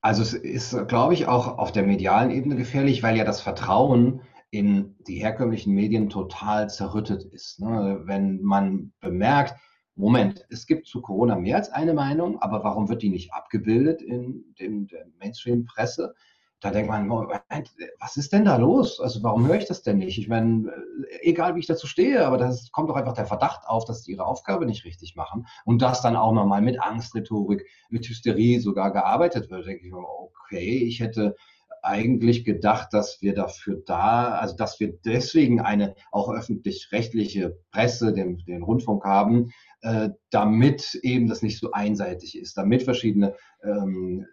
[0.04, 4.22] Also es ist, glaube ich, auch auf der medialen Ebene gefährlich, weil ja das Vertrauen
[4.52, 7.62] in die herkömmlichen Medien total zerrüttet ist.
[7.62, 8.02] Ne?
[8.04, 9.56] Wenn man bemerkt,
[9.96, 14.02] Moment, es gibt zu Corona mehr als eine Meinung, aber warum wird die nicht abgebildet
[14.02, 16.14] in dem, der Mainstream-Presse?
[16.64, 17.42] Da denkt man, Moment,
[18.00, 19.02] was ist denn da los?
[19.02, 20.18] Also warum höre ich das denn nicht?
[20.18, 20.72] Ich meine,
[21.20, 24.14] egal wie ich dazu stehe, aber das kommt doch einfach der Verdacht auf, dass die
[24.14, 28.94] ihre Aufgabe nicht richtig machen und dass dann auch nochmal mit Angstrhetorik, mit Hysterie sogar
[28.94, 29.64] gearbeitet wird.
[29.64, 31.36] Da denke ich okay, ich hätte
[31.82, 38.38] eigentlich gedacht, dass wir dafür da, also dass wir deswegen eine auch öffentlich-rechtliche Presse, den,
[38.46, 44.26] den Rundfunk haben, äh, damit eben das nicht so einseitig ist, damit verschiedene ähm,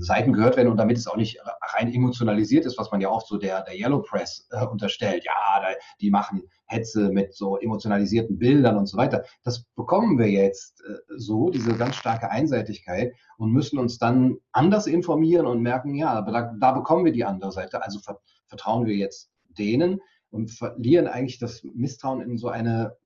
[0.00, 1.38] Seiten gehört werden und damit es auch nicht
[1.74, 5.24] rein emotionalisiert ist, was man ja oft so der, der Yellow Press äh, unterstellt.
[5.24, 5.68] Ja, da,
[6.00, 9.24] die machen Hetze mit so emotionalisierten Bildern und so weiter.
[9.44, 14.86] Das bekommen wir jetzt äh, so, diese ganz starke Einseitigkeit und müssen uns dann anders
[14.86, 17.82] informieren und merken, ja, da, da bekommen wir die andere Seite.
[17.82, 18.00] Also
[18.46, 20.00] vertrauen wir jetzt denen
[20.30, 22.96] und verlieren eigentlich das Misstrauen in so eine,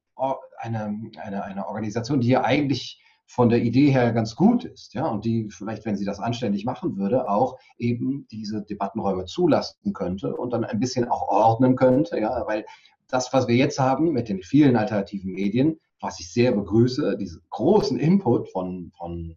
[0.58, 2.99] eine, eine, eine Organisation, die ja eigentlich
[3.32, 6.64] von der Idee her ganz gut ist, ja, und die vielleicht, wenn sie das anständig
[6.64, 12.18] machen würde, auch eben diese Debattenräume zulassen könnte und dann ein bisschen auch ordnen könnte,
[12.18, 12.66] ja, weil
[13.06, 17.40] das, was wir jetzt haben mit den vielen alternativen Medien, was ich sehr begrüße, diesen
[17.50, 19.36] großen Input von, von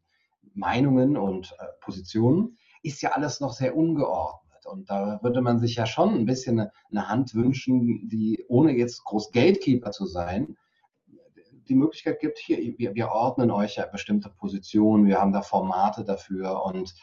[0.55, 4.65] Meinungen und äh, Positionen, ist ja alles noch sehr ungeordnet.
[4.65, 8.71] Und da würde man sich ja schon ein bisschen eine, eine Hand wünschen, die ohne
[8.71, 10.57] jetzt groß Gatekeeper zu sein,
[11.67, 16.03] die Möglichkeit gibt, hier, wir, wir ordnen euch ja bestimmte Positionen, wir haben da Formate
[16.03, 16.93] dafür und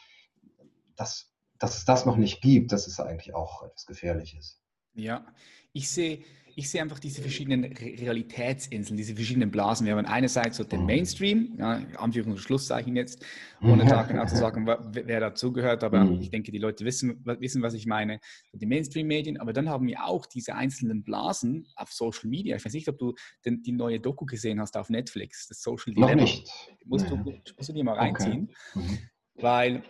[0.95, 4.60] das, dass es das noch nicht gibt, das ist eigentlich auch etwas Gefährliches.
[4.93, 5.25] Ja,
[5.73, 6.23] ich sehe
[6.55, 9.85] ich sehe einfach diese verschiedenen Realitätsinseln, diese verschiedenen Blasen.
[9.85, 10.85] Wir haben einerseits so den mhm.
[10.85, 13.25] Mainstream, ja, Anführungs- und Schlusszeichen jetzt,
[13.61, 16.21] ohne da genau zu sagen, wer dazugehört, aber mhm.
[16.21, 18.19] ich denke, die Leute wissen, wissen, was ich meine,
[18.53, 22.55] die Mainstream-Medien, aber dann haben wir auch diese einzelnen Blasen auf Social Media.
[22.55, 23.13] Ich weiß nicht, ob du
[23.45, 26.15] den, die neue Doku gesehen hast auf Netflix, das Social Dilemma.
[26.15, 26.51] Noch nicht.
[26.85, 28.85] Musst, du, musst du dir mal reinziehen, okay.
[28.85, 28.97] mhm.
[29.35, 29.83] weil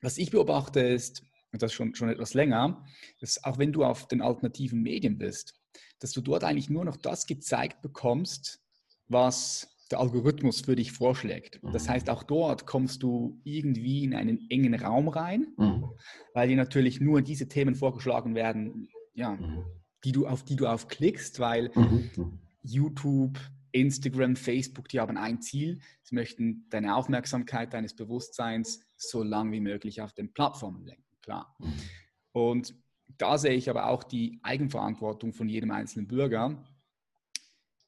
[0.00, 2.84] was ich beobachte ist, und das schon, schon etwas länger,
[3.20, 5.54] dass auch wenn du auf den alternativen Medien bist,
[6.00, 8.60] dass du dort eigentlich nur noch das gezeigt bekommst,
[9.08, 11.60] was der Algorithmus für dich vorschlägt.
[11.72, 15.84] Das heißt, auch dort kommst du irgendwie in einen engen Raum rein, mhm.
[16.32, 19.64] weil dir natürlich nur diese Themen vorgeschlagen werden, ja, mhm.
[20.04, 22.10] die du, auf die du aufklickst, weil mhm.
[22.16, 22.38] mhm.
[22.62, 23.38] YouTube,
[23.72, 25.80] Instagram, Facebook, die haben ein Ziel.
[26.02, 31.56] Sie möchten deine Aufmerksamkeit, deines Bewusstseins so lang wie möglich auf den Plattformen lenken klar.
[31.58, 31.72] Mhm.
[32.32, 32.74] Und
[33.18, 36.64] da sehe ich aber auch die Eigenverantwortung von jedem einzelnen Bürger,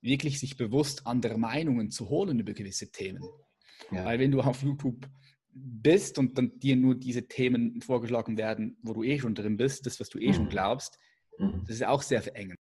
[0.00, 3.22] wirklich sich bewusst andere Meinungen zu holen über gewisse Themen.
[3.90, 4.04] Ja.
[4.04, 5.08] Weil wenn du auf YouTube
[5.54, 9.86] bist und dann dir nur diese Themen vorgeschlagen werden, wo du eh schon drin bist,
[9.86, 10.34] das, was du eh mhm.
[10.34, 10.98] schon glaubst,
[11.38, 11.62] mhm.
[11.66, 12.58] das ist auch sehr verengend.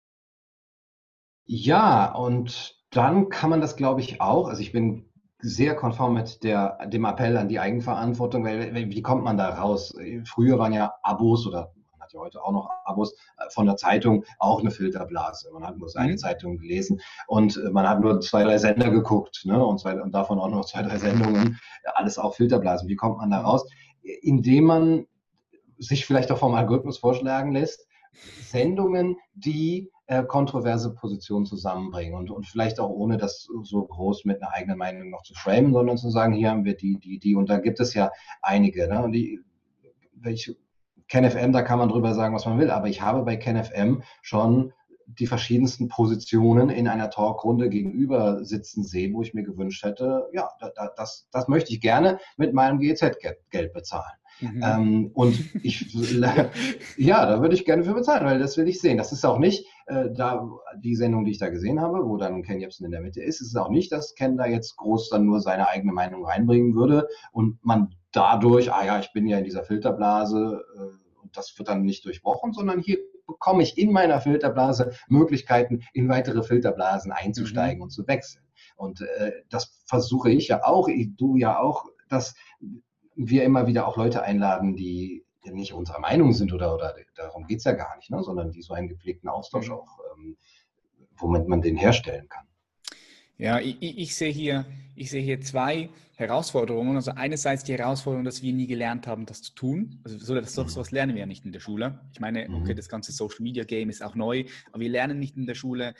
[1.46, 5.11] Ja, und dann kann man das, glaube ich, auch, also ich bin
[5.42, 9.94] sehr konform mit der, dem Appell an die Eigenverantwortung, weil wie kommt man da raus?
[10.26, 13.76] Früher waren ja Abos oder man hat ja heute auch noch Abos äh, von der
[13.76, 15.50] Zeitung auch eine Filterblase.
[15.52, 16.18] Man hat nur seine mhm.
[16.18, 19.64] Zeitung gelesen und äh, man hat nur zwei, drei Sender geguckt ne?
[19.64, 21.60] und, zwei, und davon auch noch zwei, drei Sendungen.
[21.96, 22.88] Alles auch Filterblasen.
[22.88, 23.66] Wie kommt man da raus?
[24.22, 25.06] Indem man
[25.78, 27.88] sich vielleicht auch vom Algorithmus vorschlagen lässt,
[28.42, 34.42] Sendungen, die äh, kontroverse Positionen zusammenbringen und, und vielleicht auch ohne das so groß mit
[34.42, 37.34] einer eigenen Meinung noch zu framen, sondern zu sagen, hier haben wir die, die, die
[37.34, 38.90] und da gibt es ja einige.
[38.90, 39.02] Ne?
[39.02, 39.16] Und
[40.14, 40.58] welche,
[41.08, 44.74] KenFM, da kann man drüber sagen, was man will, aber ich habe bei KenFM schon
[45.08, 50.50] die verschiedensten Positionen in einer Talkrunde gegenüber sitzen sehen, wo ich mir gewünscht hätte, ja,
[50.98, 54.21] das, das möchte ich gerne mit meinem GEZ-Geld bezahlen.
[54.42, 54.64] Mhm.
[54.64, 55.94] Ähm, und ich,
[56.98, 58.98] ja, da würde ich gerne für bezahlen, weil das will ich sehen.
[58.98, 62.44] Das ist auch nicht äh, da die Sendung, die ich da gesehen habe, wo dann
[62.44, 63.42] Ken Jebsen in der Mitte ist.
[63.42, 66.76] Es ist auch nicht, dass Ken da jetzt groß dann nur seine eigene Meinung reinbringen
[66.76, 71.58] würde und man dadurch, ah ja, ich bin ja in dieser Filterblase äh, und das
[71.58, 77.12] wird dann nicht durchbrochen, sondern hier bekomme ich in meiner Filterblase Möglichkeiten, in weitere Filterblasen
[77.12, 77.84] einzusteigen mhm.
[77.84, 78.44] und zu wechseln.
[78.76, 82.36] Und äh, das versuche ich ja auch, du ja auch, dass
[83.16, 87.60] wir immer wieder auch Leute einladen, die nicht unserer Meinung sind oder, oder darum geht
[87.60, 89.74] es ja gar nicht, ne, sondern die so einen gepflegten Austausch mhm.
[89.74, 90.38] auch, ähm,
[91.18, 92.46] womit man den herstellen kann.
[93.38, 96.96] Ja, ich, ich, sehe hier, ich sehe hier zwei Herausforderungen.
[96.96, 100.00] Also einerseits die Herausforderung, dass wir nie gelernt haben, das zu tun.
[100.04, 100.68] Also so, das, mhm.
[100.68, 102.00] sowas lernen wir ja nicht in der Schule.
[102.14, 102.76] Ich meine, okay, mhm.
[102.76, 105.96] das ganze Social Media Game ist auch neu, aber wir lernen nicht in der Schule,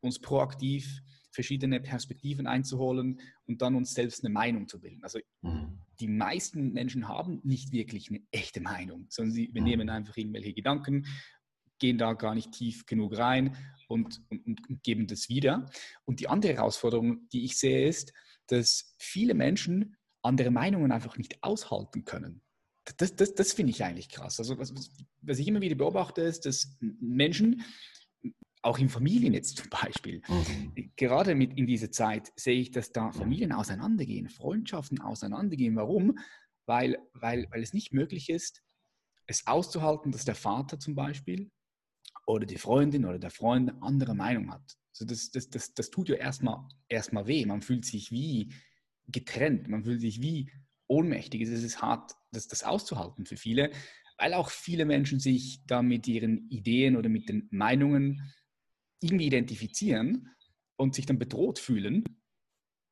[0.00, 5.02] uns proaktiv verschiedene Perspektiven einzuholen und dann uns selbst eine Meinung zu bilden.
[5.02, 5.78] Also mhm.
[6.00, 10.54] die meisten Menschen haben nicht wirklich eine echte Meinung, sondern sie wir nehmen einfach irgendwelche
[10.54, 11.06] Gedanken,
[11.78, 13.56] gehen da gar nicht tief genug rein
[13.88, 15.70] und, und, und geben das wieder.
[16.04, 18.12] Und die andere Herausforderung, die ich sehe, ist,
[18.48, 22.42] dass viele Menschen andere Meinungen einfach nicht aushalten können.
[22.96, 24.38] Das, das, das finde ich eigentlich krass.
[24.38, 24.72] Also was,
[25.20, 27.62] was, ich immer wieder beobachte, ist, dass Menschen
[28.62, 30.22] auch in Familien jetzt zum Beispiel.
[30.28, 30.92] Mhm.
[30.96, 35.76] Gerade mit in dieser Zeit sehe ich, dass da Familien auseinandergehen, Freundschaften auseinandergehen.
[35.76, 36.18] Warum?
[36.66, 38.62] Weil, weil, weil es nicht möglich ist,
[39.26, 41.50] es auszuhalten, dass der Vater zum Beispiel
[42.26, 44.76] oder die Freundin oder der Freund eine andere Meinung hat.
[44.92, 47.44] Also das, das, das, das tut ja erstmal erstmal weh.
[47.46, 48.52] Man fühlt sich wie
[49.06, 50.50] getrennt, man fühlt sich wie
[50.88, 51.42] ohnmächtig.
[51.42, 53.70] Es ist hart, das, das auszuhalten für viele,
[54.18, 58.32] weil auch viele Menschen sich da mit ihren Ideen oder mit den Meinungen
[59.00, 60.30] irgendwie identifizieren
[60.76, 62.04] und sich dann bedroht fühlen,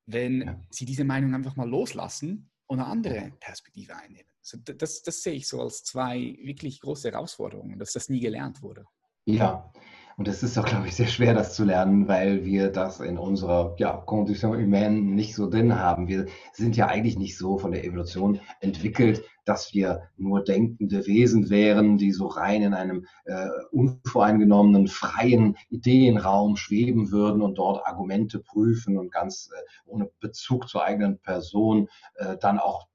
[0.06, 0.60] wenn ja.
[0.70, 4.30] sie diese Meinung einfach mal loslassen und eine andere Perspektive einnehmen.
[4.40, 8.62] Also das, das sehe ich so als zwei wirklich große Herausforderungen, dass das nie gelernt
[8.62, 8.84] wurde.
[9.24, 9.72] Ja,
[10.18, 13.18] und es ist doch, glaube ich, sehr schwer, das zu lernen, weil wir das in
[13.18, 16.08] unserer ja, Condition humaine nicht so drin haben.
[16.08, 16.24] Wir
[16.54, 21.98] sind ja eigentlich nicht so von der Evolution entwickelt, dass wir nur denkende Wesen wären,
[21.98, 28.96] die so rein in einem äh, unvoreingenommenen, freien Ideenraum schweben würden und dort Argumente prüfen
[28.96, 32.88] und ganz äh, ohne Bezug zur eigenen Person äh, dann auch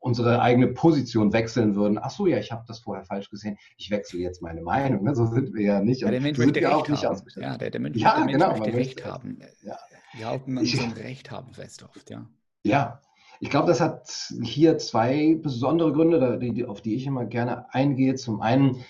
[0.00, 1.98] unsere eigene Position wechseln würden.
[2.00, 3.56] Ach so, ja, ich habe das vorher falsch gesehen.
[3.76, 5.04] Ich wechsle jetzt meine Meinung.
[5.04, 5.14] Ne?
[5.14, 6.02] So sind wir ja nicht.
[6.02, 7.22] Ja, der Mensch möchte Recht nicht haben.
[7.36, 9.38] Ja, der, der Mensch, ja, der Mensch genau, möchte Recht möchte, haben.
[9.62, 9.78] Ja.
[10.14, 12.26] Wir halten an so ein Recht haben fest oft, ja.
[12.64, 13.00] Ja,
[13.40, 14.08] ich glaube, das hat
[14.42, 18.14] hier zwei besondere Gründe, auf die ich immer gerne eingehe.
[18.14, 18.84] Zum einen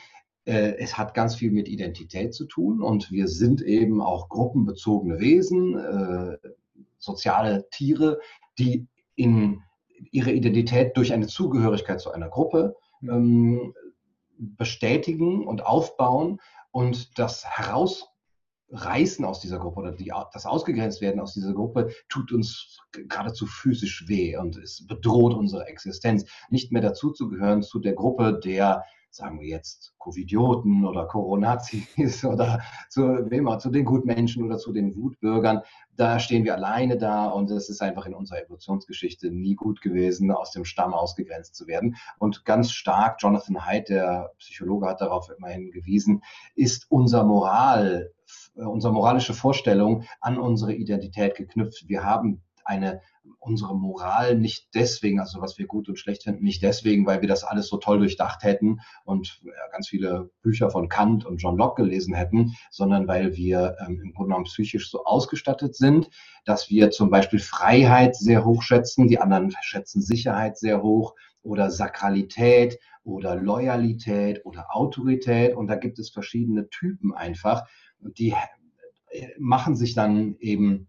[0.45, 5.21] Äh, es hat ganz viel mit Identität zu tun und wir sind eben auch gruppenbezogene
[5.21, 6.39] Wesen, äh,
[6.97, 8.19] soziale Tiere,
[8.59, 9.61] die in
[10.11, 13.11] ihre Identität durch eine Zugehörigkeit zu einer Gruppe mhm.
[13.11, 13.75] ähm,
[14.39, 21.35] bestätigen und aufbauen und das Herausreißen aus dieser Gruppe oder die, das Ausgegrenzt werden aus
[21.35, 26.25] dieser Gruppe tut uns geradezu physisch weh und es bedroht unsere Existenz.
[26.51, 32.25] Nicht mehr dazu zu gehören zu der Gruppe der sagen wir jetzt, Covidioten oder Coronazis
[32.25, 35.63] oder zu wem auch, zu den Gutmenschen oder zu den Wutbürgern,
[35.97, 40.31] da stehen wir alleine da und es ist einfach in unserer Evolutionsgeschichte nie gut gewesen,
[40.31, 41.97] aus dem Stamm ausgegrenzt zu werden.
[42.19, 46.23] Und ganz stark, Jonathan Haidt, der Psychologe, hat darauf immerhin gewiesen,
[46.55, 48.13] ist unser Moral,
[48.55, 51.89] äh, unsere moralische Vorstellung an unsere Identität geknüpft.
[51.89, 53.01] Wir haben eine
[53.41, 57.29] unsere Moral nicht deswegen, also was wir gut und schlecht finden, nicht deswegen, weil wir
[57.29, 61.83] das alles so toll durchdacht hätten und ganz viele Bücher von Kant und John Locke
[61.83, 66.09] gelesen hätten, sondern weil wir ähm, im Grunde genommen psychisch so ausgestattet sind,
[66.45, 71.71] dass wir zum Beispiel Freiheit sehr hoch schätzen, die anderen schätzen Sicherheit sehr hoch oder
[71.71, 75.57] Sakralität oder Loyalität oder Autorität.
[75.57, 77.67] Und da gibt es verschiedene Typen einfach,
[78.01, 78.35] die
[79.11, 80.89] äh, machen sich dann eben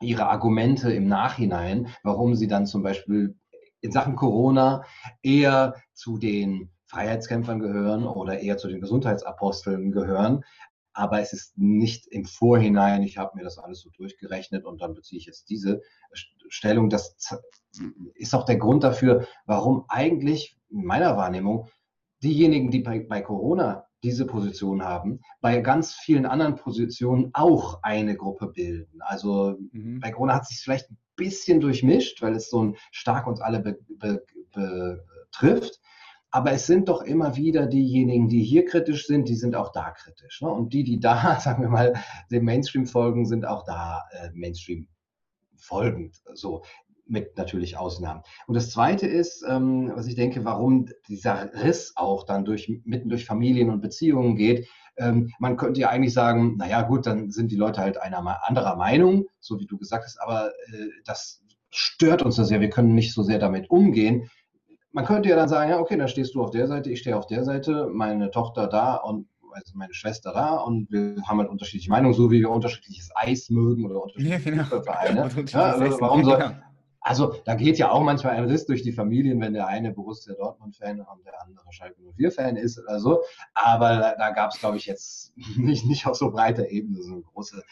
[0.00, 3.36] ihre Argumente im Nachhinein, warum sie dann zum Beispiel
[3.80, 4.84] in Sachen Corona
[5.22, 10.44] eher zu den Freiheitskämpfern gehören oder eher zu den Gesundheitsaposteln gehören.
[10.92, 14.94] Aber es ist nicht im Vorhinein, ich habe mir das alles so durchgerechnet und dann
[14.94, 15.80] beziehe ich jetzt diese
[16.48, 16.90] Stellung.
[16.90, 17.16] Das
[18.14, 21.68] ist auch der Grund dafür, warum eigentlich in meiner Wahrnehmung
[22.22, 28.16] diejenigen, die bei, bei Corona diese Position haben, bei ganz vielen anderen Positionen auch eine
[28.16, 29.00] Gruppe bilden.
[29.00, 30.00] Also mhm.
[30.00, 33.60] bei Corona hat sich vielleicht ein bisschen durchmischt, weil es so ein stark uns alle
[33.60, 35.80] be, be, betrifft.
[36.32, 39.90] Aber es sind doch immer wieder diejenigen, die hier kritisch sind, die sind auch da
[39.90, 40.40] kritisch.
[40.40, 40.48] Ne?
[40.48, 41.94] Und die, die da, sagen wir mal,
[42.30, 44.86] dem Mainstream folgen, sind auch da äh, Mainstream
[45.56, 46.22] folgend.
[46.34, 46.62] So
[47.10, 48.22] mit natürlich Ausnahmen.
[48.46, 53.08] Und das Zweite ist, ähm, was ich denke, warum dieser Riss auch dann durch, mitten
[53.08, 54.68] durch Familien und Beziehungen geht.
[54.96, 58.76] Ähm, man könnte ja eigentlich sagen, naja gut, dann sind die Leute halt einer anderer
[58.76, 62.94] Meinung, so wie du gesagt hast, aber äh, das stört uns so sehr, wir können
[62.94, 64.28] nicht so sehr damit umgehen.
[64.92, 67.16] Man könnte ja dann sagen, ja okay, dann stehst du auf der Seite, ich stehe
[67.16, 71.48] auf der Seite, meine Tochter da und also meine Schwester da und wir haben halt
[71.48, 74.82] unterschiedliche Meinungen, so wie wir unterschiedliches Eis mögen oder unterschiedliche ja, genau.
[74.82, 75.28] Vereine.
[75.48, 76.54] Ja, also warum soll.
[77.00, 80.34] Also da geht ja auch manchmal ein Riss durch die Familien, wenn der eine Borussia
[80.34, 83.22] Dortmund-Fan und der andere Schalke 04-Fan ist oder so.
[83.54, 87.22] Aber da, gab es, glaube ich, jetzt nicht, nicht auf so breiter Ebene so eine
[87.22, 87.62] große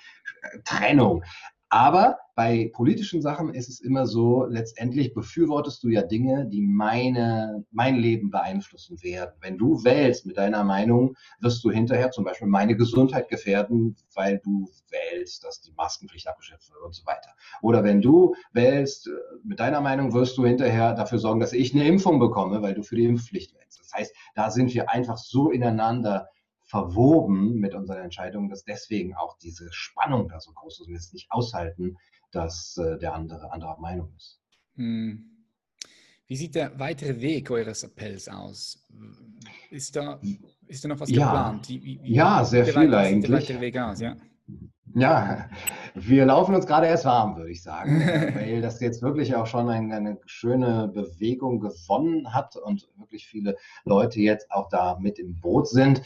[0.65, 1.25] Trennung.
[1.71, 7.65] Aber bei politischen Sachen ist es immer so, letztendlich befürwortest du ja Dinge, die meine,
[7.73, 9.35] mein Leben beeinflussen werden.
[9.41, 14.39] Wenn du wählst mit deiner Meinung, wirst du hinterher zum Beispiel meine Gesundheit gefährden, weil
[14.39, 17.31] du wählst, dass die Maskenpflicht abgeschafft wird und so weiter.
[17.61, 19.11] Oder wenn du wählst äh,
[19.45, 22.83] mit deiner Meinung, wirst du hinterher dafür sorgen, dass ich eine Impfung bekomme, weil du
[22.83, 23.81] für die Impfpflicht wählst.
[23.81, 26.29] Das heißt, da sind wir einfach so ineinander
[26.69, 30.99] verwoben mit unseren Entscheidungen, dass deswegen auch diese Spannung da so groß ist und wir
[30.99, 31.97] es nicht aushalten,
[32.31, 34.39] dass äh, der andere anderer Meinung ist.
[34.77, 35.25] Hm.
[36.27, 38.87] Wie sieht der weitere Weg eures Appells aus?
[39.71, 40.21] Ist da,
[40.67, 41.25] ist da noch was ja.
[41.25, 41.69] geplant?
[41.71, 43.31] Wie, wie, ja, sehr viel weiter, eigentlich.
[43.31, 44.15] Der weitere Weg aus, ja?
[44.95, 45.49] Ja,
[45.95, 48.01] wir laufen uns gerade erst warm, würde ich sagen,
[48.35, 53.57] weil das jetzt wirklich auch schon eine, eine, schöne Bewegung gewonnen hat und wirklich viele
[53.85, 56.03] Leute jetzt auch da mit im Boot sind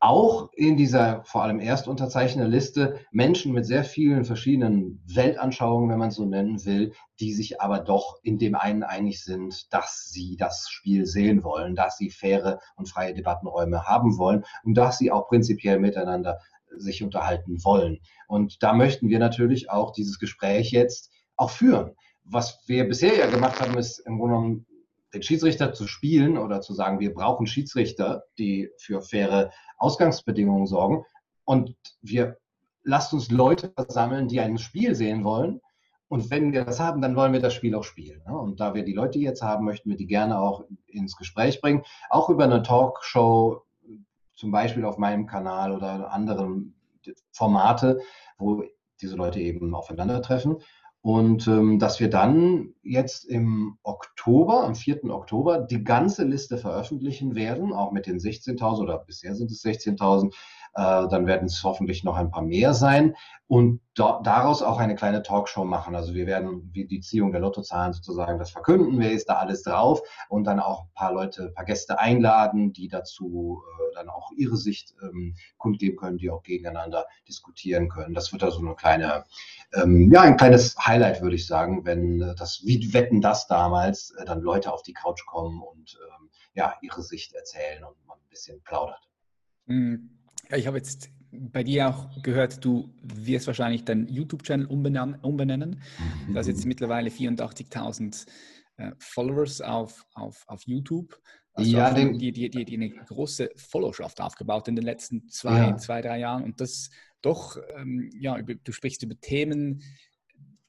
[0.00, 6.24] auch in dieser vor allem Erstunterzeichnerliste Menschen mit sehr vielen verschiedenen Weltanschauungen, wenn man so
[6.24, 11.04] nennen will, die sich aber doch in dem einen einig sind, dass sie das Spiel
[11.06, 15.80] sehen wollen, dass sie faire und freie Debattenräume haben wollen und dass sie auch prinzipiell
[15.80, 16.38] miteinander
[16.76, 17.98] sich unterhalten wollen.
[18.28, 21.96] Und da möchten wir natürlich auch dieses Gespräch jetzt auch führen.
[22.24, 24.66] Was wir bisher ja gemacht haben, ist im Grunde genommen
[25.14, 31.04] den Schiedsrichter zu spielen oder zu sagen, wir brauchen Schiedsrichter, die für faire Ausgangsbedingungen sorgen.
[31.44, 32.36] Und wir
[32.82, 35.60] lasst uns Leute versammeln, die ein Spiel sehen wollen.
[36.08, 38.22] Und wenn wir das haben, dann wollen wir das Spiel auch spielen.
[38.26, 38.36] Ne?
[38.36, 41.82] Und da wir die Leute jetzt haben, möchten wir die gerne auch ins Gespräch bringen.
[42.08, 43.62] Auch über eine Talkshow,
[44.34, 46.74] zum Beispiel auf meinem Kanal oder anderen
[47.32, 48.00] Formate,
[48.38, 48.64] wo
[49.00, 50.58] diese Leute eben aufeinandertreffen.
[51.08, 55.04] Und ähm, dass wir dann jetzt im Oktober, am 4.
[55.04, 60.26] Oktober, die ganze Liste veröffentlichen werden, auch mit den 16.000 oder bisher sind es 16.000
[60.26, 63.16] Äh, dann werden es hoffentlich noch ein paar mehr sein
[63.48, 65.96] und daraus auch eine kleine Talkshow machen.
[65.96, 69.62] Also wir werden wie die Ziehung der Lottozahlen sozusagen das verkünden, wer ist da alles
[69.62, 74.10] drauf und dann auch ein paar Leute, ein paar Gäste einladen, die dazu äh, dann
[74.10, 78.14] auch ihre Sicht ähm, kundgeben können, die auch gegeneinander diskutieren können.
[78.14, 79.24] Das wird da so eine kleine,
[79.74, 84.10] ähm, ja, ein kleines Highlight, würde ich sagen, wenn äh, das, wie wetten das damals,
[84.10, 88.18] äh, dann Leute auf die Couch kommen und ähm, ja, ihre Sicht erzählen und man
[88.18, 89.08] ein bisschen plaudert.
[89.66, 90.17] Mhm.
[90.50, 95.16] Ja, ich habe jetzt bei dir auch gehört, du wirst wahrscheinlich deinen YouTube-Channel umbenennen.
[95.20, 95.82] umbenennen.
[96.26, 96.34] Mhm.
[96.34, 98.26] Da ist jetzt mittlerweile 84.000
[98.78, 101.20] äh, Followers auf, auf, auf YouTube.
[101.52, 105.58] Also ja, den, die, die, die, die eine große Followerschaft aufgebaut in den letzten zwei,
[105.58, 105.76] ja.
[105.76, 106.44] zwei drei Jahren.
[106.44, 106.90] Und das
[107.20, 109.82] doch, ähm, ja, über, du sprichst über Themen,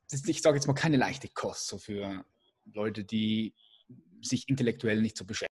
[0.09, 2.25] das, ich sage jetzt mal keine leichte Kost, so für
[2.73, 3.53] Leute, die
[4.21, 5.48] sich intellektuell nicht so beschäftigen.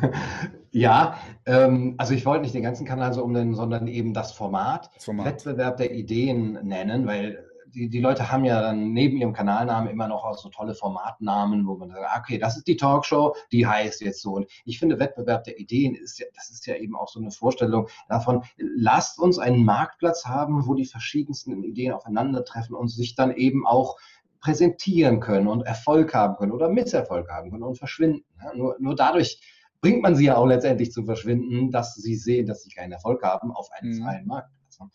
[0.70, 4.90] ja, ähm, also ich wollte nicht den ganzen Kanal so umnennen, sondern eben das Format,
[4.94, 5.26] das Format.
[5.26, 10.08] Wettbewerb der Ideen nennen, weil die, die Leute haben ja dann neben ihrem Kanalnamen immer
[10.08, 14.00] noch auch so tolle Formatnamen, wo man sagt, okay, das ist die Talkshow, die heißt
[14.00, 14.32] jetzt so.
[14.32, 17.30] Und ich finde, Wettbewerb der Ideen ist ja, das ist ja eben auch so eine
[17.30, 23.34] Vorstellung davon, lasst uns einen Marktplatz haben, wo die verschiedensten Ideen aufeinandertreffen und sich dann
[23.34, 23.96] eben auch
[24.40, 28.24] präsentieren können und Erfolg haben können oder Misserfolg haben können und verschwinden.
[28.42, 29.40] Ja, nur, nur dadurch
[29.80, 33.22] bringt man sie ja auch letztendlich zum Verschwinden, dass sie sehen, dass sie keinen Erfolg
[33.22, 34.02] haben auf einem mhm.
[34.02, 34.80] freien Marktplatz.
[34.80, 34.90] Ne?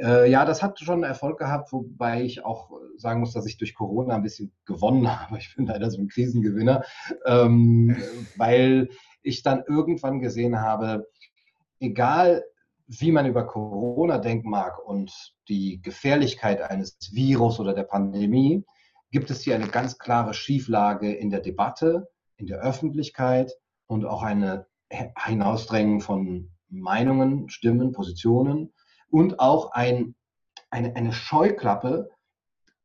[0.00, 3.74] Äh, ja, das hat schon Erfolg gehabt, wobei ich auch sagen muss, dass ich durch
[3.74, 5.38] Corona ein bisschen gewonnen habe.
[5.38, 6.84] Ich bin leider so ein Krisengewinner,
[7.26, 7.96] ähm,
[8.36, 8.88] weil
[9.22, 11.06] ich dann irgendwann gesehen habe,
[11.80, 12.44] egal
[12.86, 15.12] wie man über Corona denken mag und
[15.48, 18.64] die Gefährlichkeit eines Virus oder der Pandemie,
[19.12, 23.52] gibt es hier eine ganz klare Schieflage in der Debatte, in der Öffentlichkeit
[23.90, 24.66] und auch eine
[25.18, 28.72] Hinausdrängen von Meinungen, Stimmen, Positionen
[29.10, 30.14] und auch ein,
[30.70, 32.08] eine, eine Scheuklappe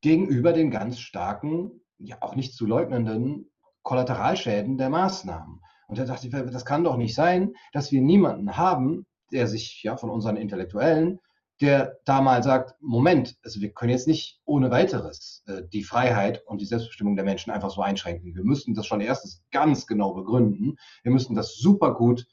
[0.02, 3.52] gegenüber den ganz starken, ja auch nicht zu leugnenden
[3.84, 5.62] Kollateralschäden der Maßnahmen.
[5.88, 9.84] Und da dachte ich, das kann doch nicht sein, dass wir niemanden haben, der sich
[9.84, 11.20] ja von unseren Intellektuellen,
[11.62, 16.44] der da mal sagt, Moment, also wir können jetzt nicht ohne weiteres äh, die Freiheit
[16.46, 18.36] und die Selbstbestimmung der Menschen einfach so einschränken.
[18.36, 20.76] Wir müssten das schon erstens ganz genau begründen.
[21.04, 22.28] Wir müssen das super gut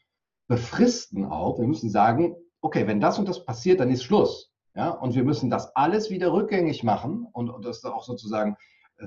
[0.48, 1.58] befristen auch.
[1.58, 4.50] Wir müssen sagen, okay, wenn das und das passiert, dann ist Schluss.
[4.74, 8.56] Ja, und wir müssen das alles wieder rückgängig machen und, und das auch sozusagen
[8.96, 9.06] äh,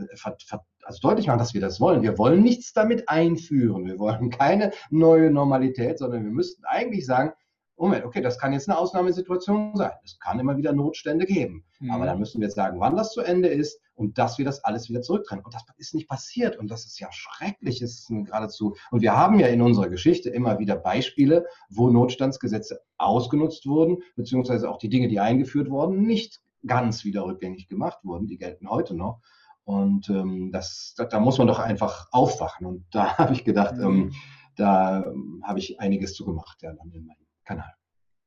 [0.84, 2.04] also deutlich machen, dass wir das wollen.
[2.04, 3.86] Wir wollen nichts damit einführen.
[3.86, 7.34] Wir wollen keine neue Normalität, sondern wir müssten eigentlich sagen,
[7.78, 9.92] Moment, okay, das kann jetzt eine Ausnahmesituation sein.
[10.04, 11.66] Es kann immer wieder Notstände geben.
[11.80, 11.92] Mhm.
[11.92, 14.64] Aber dann müssen wir jetzt sagen, wann das zu Ende ist und dass wir das
[14.64, 15.44] alles wieder zurücktrennen.
[15.44, 16.58] Und das ist nicht passiert.
[16.58, 17.82] Und das ist ja schrecklich.
[17.82, 18.76] Es ist geradezu.
[18.92, 24.70] Und wir haben ja in unserer Geschichte immer wieder Beispiele, wo Notstandsgesetze ausgenutzt wurden, beziehungsweise
[24.70, 28.28] auch die Dinge, die eingeführt wurden, nicht ganz wieder rückgängig gemacht wurden.
[28.28, 29.20] Die gelten heute noch.
[29.66, 32.66] Und ähm, das, da, da, muss man doch einfach aufwachen.
[32.66, 33.84] Und da habe ich gedacht, mhm.
[33.84, 34.14] ähm,
[34.56, 37.74] da ähm, habe ich einiges zu gemacht, ja, dann in meinem Kanal.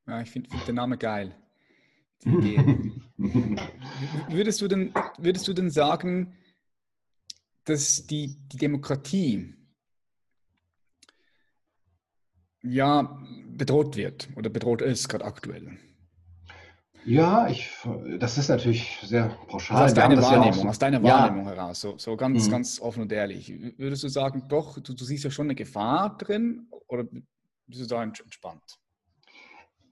[0.06, 1.36] Ja, ich finde find den Namen geil.
[4.28, 6.34] würdest, du denn, würdest du denn sagen,
[7.64, 9.54] dass die, die Demokratie
[12.62, 15.78] ja bedroht wird oder bedroht ist gerade aktuell?
[17.04, 17.70] Ja, ich,
[18.18, 19.76] das ist natürlich sehr pauschal.
[19.82, 21.52] Also aus, deiner Wahrnehmung, ja aus deiner Wahrnehmung ja.
[21.52, 22.50] heraus, so, so ganz, mhm.
[22.50, 23.52] ganz offen und ehrlich.
[23.78, 27.04] Würdest du sagen, doch, du, du siehst ja schon eine Gefahr drin oder
[27.66, 28.78] bist du da entspannt?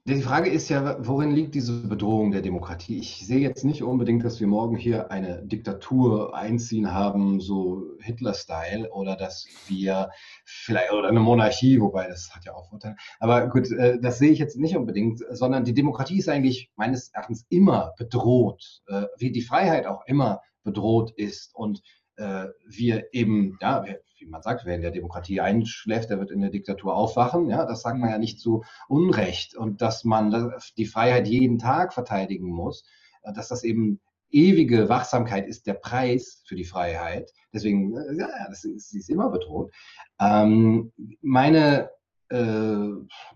[0.09, 2.97] Die Frage ist ja, worin liegt diese Bedrohung der Demokratie?
[2.97, 8.89] Ich sehe jetzt nicht unbedingt, dass wir morgen hier eine Diktatur einziehen haben, so Hitler-Style,
[8.93, 10.09] oder dass wir
[10.45, 12.95] vielleicht, oder eine Monarchie, wobei das hat ja auch Vorteile.
[13.19, 17.09] Aber gut, äh, das sehe ich jetzt nicht unbedingt, sondern die Demokratie ist eigentlich meines
[17.09, 21.53] Erachtens immer bedroht, äh, wie die Freiheit auch immer bedroht ist.
[21.53, 21.81] Und
[22.15, 23.83] äh, wir eben, ja,
[24.19, 27.49] wie man sagt, wer in der Demokratie einschläft, der wird in der Diktatur aufwachen.
[27.49, 29.55] Ja, das sagt man ja nicht zu Unrecht.
[29.55, 32.83] Und dass man die Freiheit jeden Tag verteidigen muss,
[33.23, 33.99] äh, dass das eben
[34.29, 37.31] ewige Wachsamkeit ist der Preis für die Freiheit.
[37.53, 39.73] Deswegen, äh, ja, das ist, sie ist immer bedroht.
[40.19, 40.91] Ähm,
[41.21, 41.89] meine
[42.29, 42.89] äh,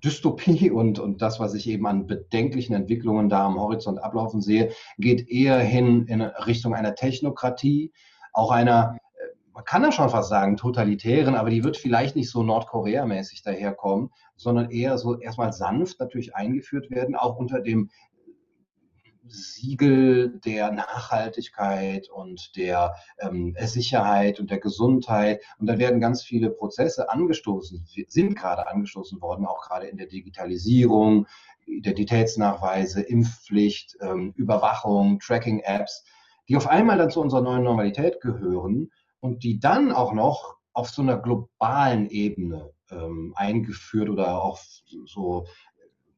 [0.04, 4.72] Dystopie und, und das, was ich eben an bedenklichen Entwicklungen da am Horizont ablaufen sehe,
[4.98, 7.94] geht eher hin in Richtung einer Technokratie,
[8.34, 8.98] auch einer
[9.54, 14.10] man kann ja schon fast sagen, totalitären, aber die wird vielleicht nicht so Nordkorea-mäßig daherkommen,
[14.36, 17.90] sondern eher so erstmal sanft natürlich eingeführt werden, auch unter dem
[19.28, 25.42] Siegel der Nachhaltigkeit und der ähm, Sicherheit und der Gesundheit.
[25.60, 30.08] Und da werden ganz viele Prozesse angestoßen, sind gerade angestoßen worden, auch gerade in der
[30.08, 31.28] Digitalisierung,
[31.66, 36.04] Identitätsnachweise, Impfpflicht, ähm, Überwachung, Tracking-Apps,
[36.50, 38.90] die auf einmal dann zu unserer neuen Normalität gehören
[39.22, 44.60] und die dann auch noch auf so einer globalen Ebene ähm, eingeführt oder auch
[45.06, 45.46] so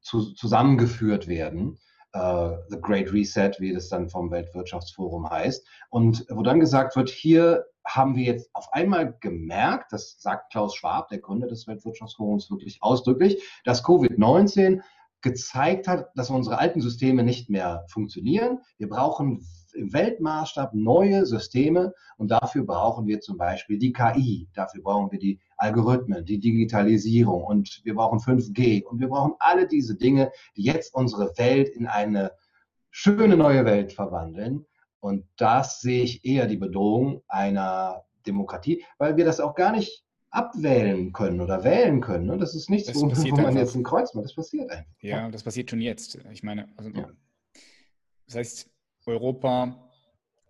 [0.02, 1.78] zu, zusammengeführt werden.
[2.16, 5.68] Uh, The Great Reset, wie das dann vom Weltwirtschaftsforum heißt.
[5.90, 10.76] Und wo dann gesagt wird, hier haben wir jetzt auf einmal gemerkt, das sagt Klaus
[10.76, 14.82] Schwab, der Gründer des Weltwirtschaftsforums, wirklich ausdrücklich, dass Covid-19
[15.22, 18.60] gezeigt hat, dass unsere alten Systeme nicht mehr funktionieren.
[18.78, 24.82] Wir brauchen im Weltmaßstab neue Systeme und dafür brauchen wir zum Beispiel die KI, dafür
[24.84, 29.96] brauchen wir die Algorithmen, die Digitalisierung und wir brauchen 5G und wir brauchen alle diese
[29.96, 32.32] Dinge, die jetzt unsere Welt in eine
[32.90, 34.66] schöne neue Welt verwandeln.
[35.00, 40.06] Und das sehe ich eher die Bedrohung einer Demokratie, weil wir das auch gar nicht
[40.30, 42.30] abwählen können oder wählen können.
[42.30, 44.26] Und das ist nichts, das wo, wo, man jetzt ein Kreuz macht.
[44.26, 44.92] Das passiert einfach.
[45.02, 46.18] Ja, das passiert schon jetzt.
[46.32, 47.10] Ich meine, also, ja.
[48.26, 48.73] das heißt,
[49.06, 49.90] Europa,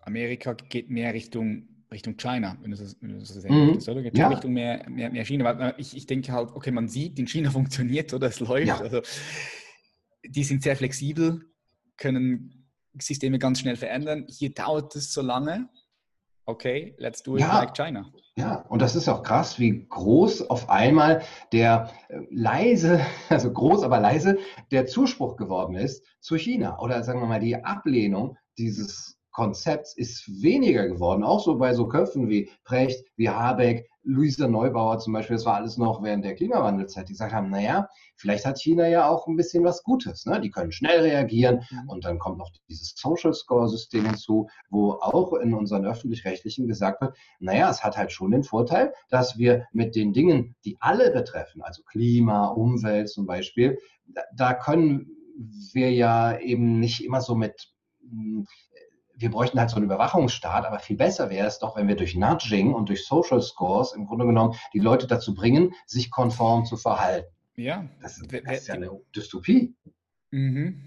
[0.02, 3.78] Amerika geht mehr Richtung, Richtung China, wenn du das, wenn du das sehen mhm.
[3.78, 4.02] oder?
[4.02, 4.28] Geht ja.
[4.28, 5.46] Richtung mehr, mehr, mehr China.
[5.46, 8.68] Weil ich, ich denke halt, okay, man sieht, in China funktioniert oder es läuft.
[8.68, 8.80] Ja.
[8.80, 9.02] Also,
[10.26, 11.42] die sind sehr flexibel,
[11.98, 14.26] können Systeme ganz schnell verändern.
[14.30, 15.70] Hier dauert es so lange.
[16.46, 17.60] Okay, let's do it ja.
[17.60, 18.12] like China.
[18.36, 21.22] Ja, und das ist auch krass, wie groß auf einmal
[21.54, 23.00] der äh, leise,
[23.30, 24.38] also groß, aber leise,
[24.72, 26.80] der Zuspruch geworden ist zu China.
[26.80, 31.24] Oder sagen wir mal, die Ablehnung dieses Konzepts ist weniger geworden.
[31.24, 35.56] Auch so bei so Köpfen wie Precht, wie Habeck, Luisa Neubauer zum Beispiel, das war
[35.56, 39.38] alles noch während der Klimawandelzeit, die gesagt haben, naja, vielleicht hat China ja auch ein
[39.38, 40.26] bisschen was Gutes.
[40.26, 40.42] Ne?
[40.42, 41.90] Die können schnell reagieren mhm.
[41.90, 47.02] und dann kommt noch dieses Social Score System hinzu, wo auch in unseren öffentlich-rechtlichen gesagt
[47.02, 51.12] wird, naja, es hat halt schon den Vorteil, dass wir mit den Dingen, die alle
[51.12, 53.80] betreffen, also Klima, Umwelt zum Beispiel,
[54.36, 55.08] da, können
[55.72, 57.73] wir ja eben nicht immer so mit
[59.16, 62.16] wir bräuchten halt so einen Überwachungsstaat, aber viel besser wäre es doch, wenn wir durch
[62.16, 66.78] Nudging und durch Social Scores im Grunde genommen die Leute dazu bringen, sich konform zu
[66.78, 67.28] verhalten.
[67.56, 67.88] Ja.
[68.02, 69.76] Das, das ist ja eine Dystopie.
[70.32, 70.84] Mhm.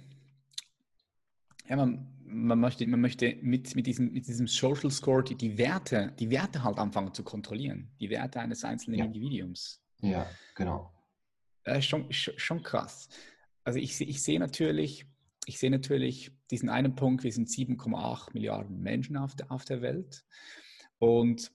[1.69, 5.57] Ja, man, man, möchte, man möchte mit, mit, diesem, mit diesem Social Score die, die,
[5.57, 7.93] Werte, die Werte halt anfangen zu kontrollieren.
[8.01, 9.05] Die Werte eines einzelnen ja.
[9.05, 9.83] Individuums.
[10.01, 10.93] Ja, genau.
[11.65, 13.09] Äh, schon, schon krass.
[13.65, 15.07] Also ich, ich sehe natürlich,
[15.47, 19.81] ich sehe natürlich diesen einen Punkt, wir sind 7,8 Milliarden Menschen auf der, auf der
[19.81, 20.25] Welt.
[20.99, 21.53] Und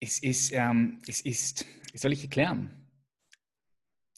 [0.00, 2.88] es ist, ähm, es ist, wie soll ich erklären?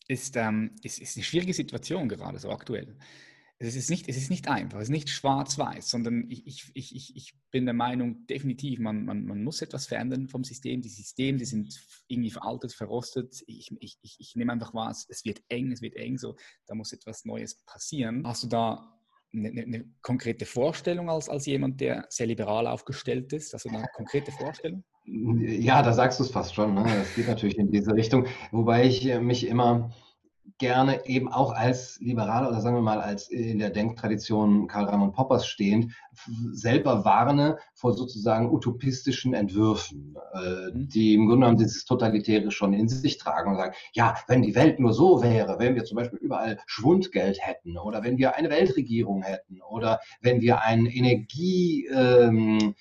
[0.06, 2.96] Ist, ähm, es ist eine schwierige Situation gerade so aktuell
[3.58, 7.16] es ist nicht, es ist nicht einfach, es ist nicht schwarz-weiß, sondern ich, ich, ich,
[7.16, 10.82] ich bin der Meinung, definitiv, man, man, man muss etwas verändern vom System.
[10.82, 11.74] Die Systeme, die sind
[12.08, 13.42] irgendwie veraltet, verrostet.
[13.46, 16.36] Ich, ich, ich, ich nehme einfach wahr, es wird eng, es wird eng, so,
[16.66, 18.26] da muss etwas Neues passieren.
[18.26, 18.94] Hast du da
[19.32, 23.54] eine, eine, konkrete Vorstellung als, als jemand, der sehr liberal aufgestellt ist?
[23.54, 24.84] Also eine konkrete Vorstellung?
[25.06, 26.74] Ja, da sagst du es fast schon.
[26.74, 26.82] Ne?
[26.84, 29.92] Das geht natürlich in diese Richtung, wobei ich äh, mich immer
[30.58, 35.12] gerne eben auch als Liberaler oder sagen wir mal als in der Denktradition Karl Raimund
[35.12, 35.92] Poppers stehend
[36.52, 40.88] selber warne vor sozusagen utopistischen Entwürfen, äh, mhm.
[40.88, 44.54] die im Grunde genommen dieses Totalitäre schon in sich tragen und sagen, ja, wenn die
[44.54, 48.50] Welt nur so wäre, wenn wir zum Beispiel überall Schwundgeld hätten oder wenn wir eine
[48.50, 52.72] Weltregierung hätten oder wenn wir ein Energie ähm, äh,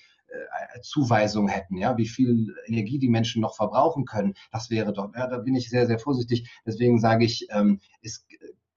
[0.82, 5.26] Zuweisung hätten, ja, wie viel Energie die Menschen noch verbrauchen können, das wäre doch, ja,
[5.26, 6.50] da bin ich sehr, sehr vorsichtig.
[6.66, 8.26] Deswegen sage ich, ähm, es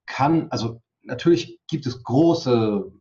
[0.06, 2.92] kann, also natürlich gibt es große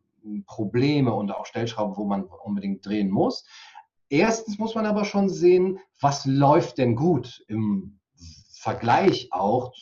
[0.45, 3.45] Probleme und auch Stellschrauben, wo man unbedingt drehen muss.
[4.09, 7.99] Erstens muss man aber schon sehen, was läuft denn gut im
[8.51, 9.73] Vergleich auch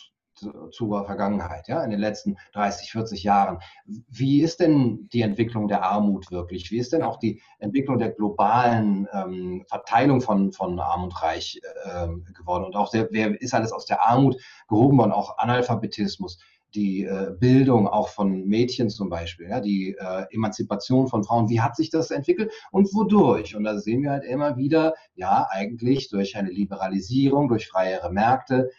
[0.71, 3.59] zur Vergangenheit, ja, in den letzten 30, 40 Jahren.
[3.85, 6.71] Wie ist denn die Entwicklung der Armut wirklich?
[6.71, 11.59] Wie ist denn auch die Entwicklung der globalen ähm, Verteilung von, von Arm und Reich
[11.85, 12.65] äh, geworden?
[12.65, 15.11] Und auch der, wer ist alles aus der Armut gehoben worden?
[15.11, 16.39] Auch Analphabetismus,
[16.75, 21.49] die äh, Bildung auch von Mädchen zum Beispiel, ja, die äh, Emanzipation von Frauen.
[21.49, 23.55] Wie hat sich das entwickelt und wodurch?
[23.55, 28.69] Und da sehen wir halt immer wieder, ja, eigentlich durch eine Liberalisierung, durch freiere Märkte,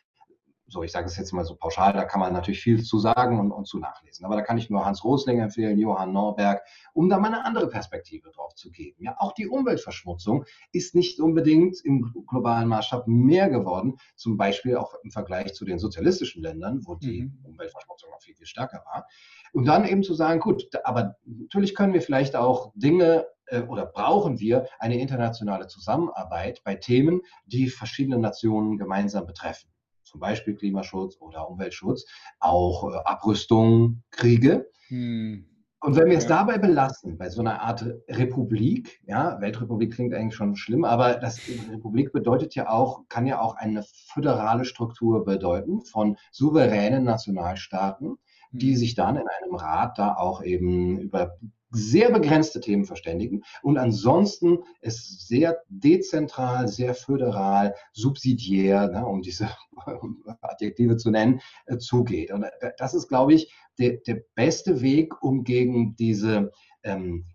[0.68, 3.38] so, ich sage es jetzt mal so pauschal, da kann man natürlich viel zu sagen
[3.38, 4.26] und, und zu nachlesen.
[4.26, 6.62] Aber da kann ich nur Hans Rosling empfehlen, Johann Norberg,
[6.92, 9.04] um da mal eine andere Perspektive drauf zu geben.
[9.04, 14.94] Ja, auch die Umweltverschmutzung ist nicht unbedingt im globalen Maßstab mehr geworden, zum Beispiel auch
[15.04, 17.44] im Vergleich zu den sozialistischen Ländern, wo die mhm.
[17.44, 19.06] Umweltverschmutzung noch viel, viel stärker war.
[19.52, 23.86] Und dann eben zu sagen, gut, aber natürlich können wir vielleicht auch Dinge äh, oder
[23.86, 29.70] brauchen wir eine internationale Zusammenarbeit bei Themen, die verschiedene Nationen gemeinsam betreffen
[30.16, 32.06] zum Beispiel Klimaschutz oder Umweltschutz,
[32.40, 34.66] auch äh, Abrüstung, Kriege.
[34.88, 35.44] Hm.
[35.80, 40.34] Und wenn wir es dabei belassen, bei so einer Art Republik, ja, Weltrepublik klingt eigentlich
[40.34, 41.38] schon schlimm, aber das
[41.70, 48.16] Republik bedeutet ja auch, kann ja auch eine föderale Struktur bedeuten von souveränen Nationalstaaten,
[48.52, 48.76] die hm.
[48.76, 51.36] sich dann in einem Rat da auch eben über
[51.70, 59.48] sehr begrenzte Themen verständigen und ansonsten es sehr dezentral, sehr föderal, subsidiär, ne, um diese
[60.40, 62.30] Adjektive zu nennen, äh, zugeht.
[62.30, 66.50] Und äh, das ist, glaube ich, der, der beste Weg, um gegen diese
[66.82, 67.26] ähm,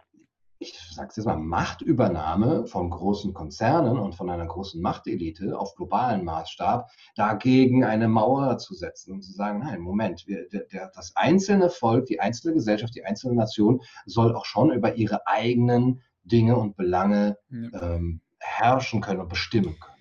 [0.61, 5.75] ich sage es jetzt mal, Machtübernahme von großen Konzernen und von einer großen Machtelite auf
[5.75, 11.15] globalen Maßstab dagegen eine Mauer zu setzen und zu sagen, nein, Moment, wir, der, das
[11.15, 16.55] einzelne Volk, die einzelne Gesellschaft, die einzelne Nation soll auch schon über ihre eigenen Dinge
[16.55, 17.95] und Belange ja.
[17.95, 19.91] ähm, herrschen können und bestimmen können.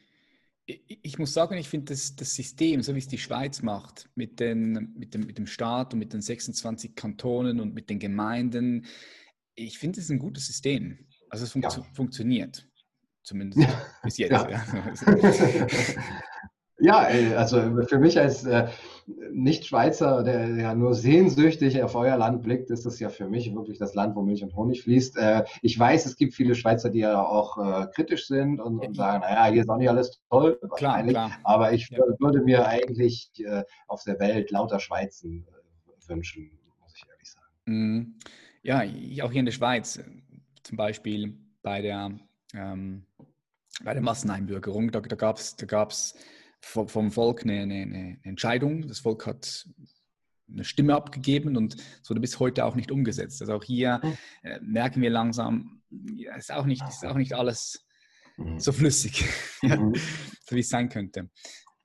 [1.03, 4.39] Ich muss sagen, ich finde das, das System, so wie es die Schweiz macht, mit,
[4.39, 8.87] den, mit, dem, mit dem Staat und mit den 26 Kantonen und mit den Gemeinden,
[9.55, 11.07] ich finde es ein gutes System.
[11.29, 11.71] Also es fun ja.
[11.93, 12.67] funktioniert.
[13.23, 13.69] Zumindest
[14.03, 14.33] bis jetzt.
[14.33, 14.49] Ja.
[16.79, 16.97] ja,
[17.37, 18.69] also für mich als äh,
[19.31, 23.79] Nicht-Schweizer, der ja nur sehnsüchtig auf euer Land blickt, ist das ja für mich wirklich
[23.79, 25.19] das Land, wo Milch und Honig fließt.
[25.19, 28.97] Äh, ich weiß, es gibt viele Schweizer, die ja auch äh, kritisch sind und, und
[28.97, 31.31] sagen, naja, hier ist auch nicht alles toll, klar, klar.
[31.45, 33.31] aber ich würde mir eigentlich
[33.87, 35.47] auf der Welt lauter Schweizen
[36.09, 37.47] wünschen, muss ich ehrlich sagen.
[37.67, 38.15] Mhm.
[38.63, 38.83] Ja,
[39.25, 40.01] auch hier in der Schweiz,
[40.63, 42.19] zum Beispiel bei der,
[42.55, 43.07] ähm,
[43.83, 46.15] bei der Masseneinbürgerung, da, da gab es da gab's
[46.61, 48.87] vom Volk eine, eine, eine, Entscheidung.
[48.87, 49.67] Das Volk hat
[50.49, 53.41] eine Stimme abgegeben und es wurde bis heute auch nicht umgesetzt.
[53.41, 54.17] Also auch hier hm.
[54.43, 55.83] äh, merken wir langsam,
[56.15, 57.87] ja, ist auch nicht, ist auch nicht alles
[58.37, 58.59] mhm.
[58.59, 59.25] so flüssig,
[59.63, 59.95] mhm.
[59.95, 61.31] so wie es sein könnte.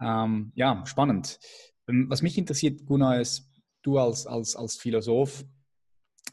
[0.01, 1.39] Ähm, ja, spannend.
[1.87, 3.49] Ähm, was mich interessiert, Gunnar, ist,
[3.81, 5.45] du als, als, als Philosoph,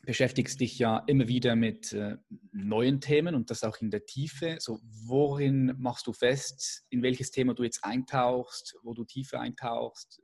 [0.04, 2.16] beschäftigst dich ja immer wieder mit äh,
[2.52, 4.56] neuen Themen und das auch in der Tiefe.
[4.58, 10.20] So, worin machst du fest, in welches Thema du jetzt eintauchst, wo du tiefer eintauchst?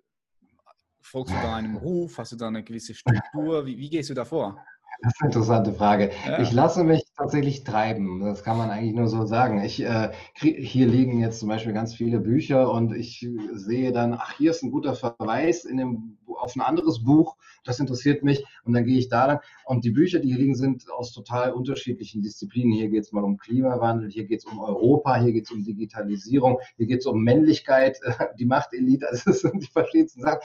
[1.01, 2.19] Folgst du da einem Ruf?
[2.19, 3.67] Hast du da eine gewisse Struktur?
[3.67, 4.63] Wie, wie gehst du da vor?
[5.01, 6.11] Das ist eine interessante Frage.
[6.27, 6.41] Ja.
[6.41, 8.21] Ich lasse mich tatsächlich treiben.
[8.21, 9.63] Das kann man eigentlich nur so sagen.
[9.63, 14.37] Ich, äh, hier liegen jetzt zum Beispiel ganz viele Bücher und ich sehe dann, ach,
[14.37, 17.37] hier ist ein guter Verweis in dem, auf ein anderes Buch.
[17.65, 18.45] Das interessiert mich.
[18.65, 19.41] Und dann gehe ich da lang.
[19.65, 22.73] Und die Bücher, die hier liegen, sind aus total unterschiedlichen Disziplinen.
[22.73, 25.65] Hier geht es mal um Klimawandel, hier geht es um Europa, hier geht es um
[25.65, 27.99] Digitalisierung, hier geht es um Männlichkeit,
[28.39, 29.09] die Machtelite.
[29.09, 30.41] Also das sind die verschiedensten Sachen,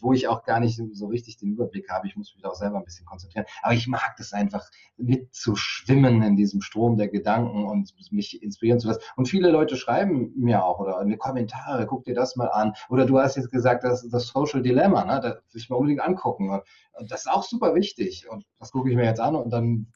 [0.00, 2.06] wo ich auch gar nicht so richtig den Überblick habe.
[2.06, 3.46] Ich muss mich auch selber ein bisschen konzentrieren.
[3.62, 8.88] Aber ich mag das einfach mitzuschwimmen in diesem Strom der Gedanken und mich inspirieren zu
[8.88, 9.00] lassen.
[9.16, 12.74] Und viele Leute schreiben mir auch oder in die Kommentare, guck dir das mal an.
[12.88, 15.20] Oder du hast jetzt gesagt, das, das Social Dilemma, ne?
[15.34, 16.50] Das will ich mir unbedingt angucken.
[16.92, 18.28] Und das ist auch super wichtig.
[18.28, 19.92] Und das gucke ich mir jetzt an und dann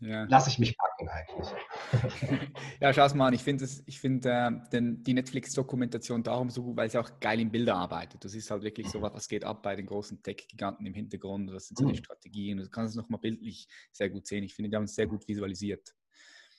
[0.00, 0.24] ja.
[0.24, 1.48] lasse ich mich packen eigentlich.
[2.80, 3.34] ja, schau mal an.
[3.34, 7.76] Ich finde find, äh, die Netflix-Dokumentation darum so gut, weil sie auch geil in Bilder
[7.76, 8.24] arbeitet.
[8.24, 9.04] Das ist halt wirklich so, mhm.
[9.04, 11.50] was geht ab bei den großen Tech-Giganten im Hintergrund.
[11.50, 12.04] Das sind so die mhm.
[12.04, 12.58] Strategien.
[12.58, 14.44] Du kannst es nochmal bildlich sehr gut sehen.
[14.44, 15.94] Ich finde, die haben es sehr gut visualisiert.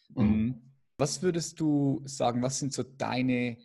[0.10, 0.24] Mhm.
[0.24, 0.62] mhm.
[1.00, 3.58] Was würdest du sagen, was sind so deine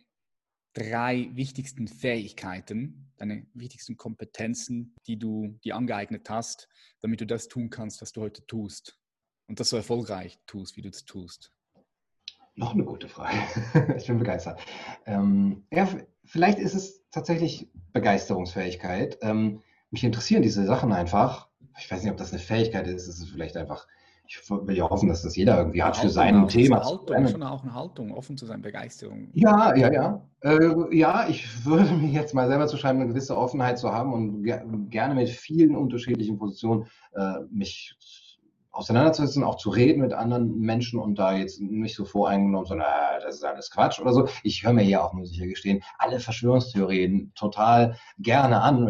[0.73, 6.67] drei wichtigsten Fähigkeiten, deine wichtigsten Kompetenzen, die du dir angeeignet hast,
[7.01, 8.97] damit du das tun kannst, was du heute tust?
[9.47, 11.51] und das so erfolgreich tust, wie du es tust?
[12.55, 13.37] Noch eine gute Frage.
[13.97, 14.59] ich bin begeistert.
[15.05, 15.87] Ähm, ja,
[16.23, 19.17] vielleicht ist es tatsächlich Begeisterungsfähigkeit.
[19.21, 21.49] Ähm, mich interessieren diese Sachen einfach.
[21.79, 23.07] Ich weiß nicht, ob das eine Fähigkeit ist.
[23.07, 23.87] Es ist vielleicht einfach,
[24.25, 26.83] ich will ja hoffen, dass das jeder irgendwie hat für sein Thema.
[26.83, 29.29] Haltung, schon auch eine Haltung, offen zu sein, Begeisterung.
[29.33, 30.27] Ja, ja, ja.
[30.41, 34.13] Äh, ja, ich würde mir jetzt mal selber zu schreiben, eine gewisse Offenheit zu haben
[34.13, 37.95] und ger gerne mit vielen unterschiedlichen Positionen äh, mich
[38.71, 43.21] auseinanderzusetzen, auch zu reden mit anderen Menschen und da jetzt nicht so voreingenommen, sondern äh,
[43.23, 44.27] das ist alles Quatsch oder so.
[44.41, 48.87] Ich höre mir hier auch, muss ich hier gestehen, alle Verschwörungstheorien total gerne an.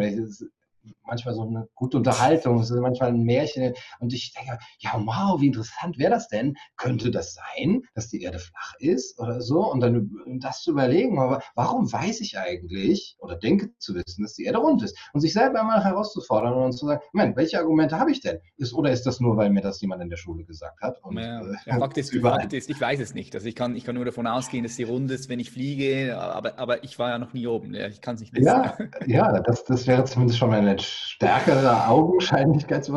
[1.06, 3.74] Manchmal so eine gute Unterhaltung, es ist manchmal ein Märchen.
[4.00, 6.56] Und ich denke, ja, wow, wie interessant wäre das denn?
[6.76, 9.70] Könnte das sein, dass die Erde flach ist oder so?
[9.70, 10.10] Und dann
[10.40, 14.58] das zu überlegen, aber warum weiß ich eigentlich oder denke zu wissen, dass die Erde
[14.58, 14.96] rund ist?
[15.12, 18.38] Und sich selber mal herauszufordern und zu sagen, Moment, welche Argumente habe ich denn?
[18.56, 21.02] Ist, oder ist das nur, weil mir das jemand in der Schule gesagt hat?
[21.02, 23.34] Und, ja, äh, Fakt, ist, Fakt ist, ich weiß es nicht.
[23.34, 26.16] Also ich kann, ich kann nur davon ausgehen, dass sie rund ist, wenn ich fliege,
[26.18, 27.74] aber, aber ich war ja noch nie oben.
[27.74, 28.46] Ja, ich kann es nicht wissen.
[28.46, 28.76] Ja,
[29.06, 32.90] ja das, das wäre zumindest schon eine stärkere Augenscheinlichkeit.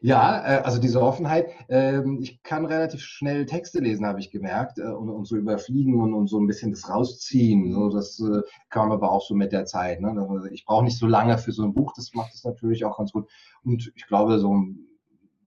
[0.00, 1.48] Ja, äh, also diese Offenheit.
[1.68, 6.00] Äh, ich kann relativ schnell Texte lesen, habe ich gemerkt, äh, und, und, so überfliegen
[6.00, 7.72] und, und, so ein bisschen das rausziehen.
[7.72, 10.00] So, das äh, kam aber auch so mit der Zeit.
[10.00, 10.08] Ne?
[10.28, 12.98] Also ich brauche nicht so lange für so ein Buch, das macht es natürlich auch
[12.98, 13.30] ganz gut.
[13.64, 14.86] Und ich glaube, so ein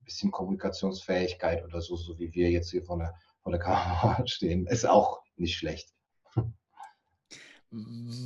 [0.03, 4.67] bisschen Kommunikationsfähigkeit oder so, so wie wir jetzt hier von der, von der Kamera stehen,
[4.67, 5.94] ist auch nicht schlecht.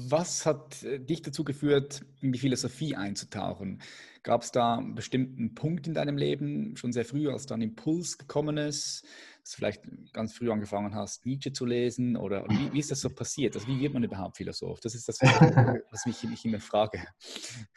[0.09, 3.81] Was hat äh, dich dazu geführt, in die Philosophie einzutauchen?
[4.21, 8.17] Gab es da einen bestimmten Punkt in deinem Leben, schon sehr früh, als dann Impuls
[8.17, 9.05] gekommen ist,
[9.41, 9.81] dass du vielleicht
[10.13, 12.15] ganz früh angefangen hast, Nietzsche zu lesen?
[12.15, 13.55] Oder, wie, wie, ist das so passiert?
[13.55, 14.81] Also wie wird man überhaupt Philosoph?
[14.81, 17.01] Das ist das, was mich, mich immer frage.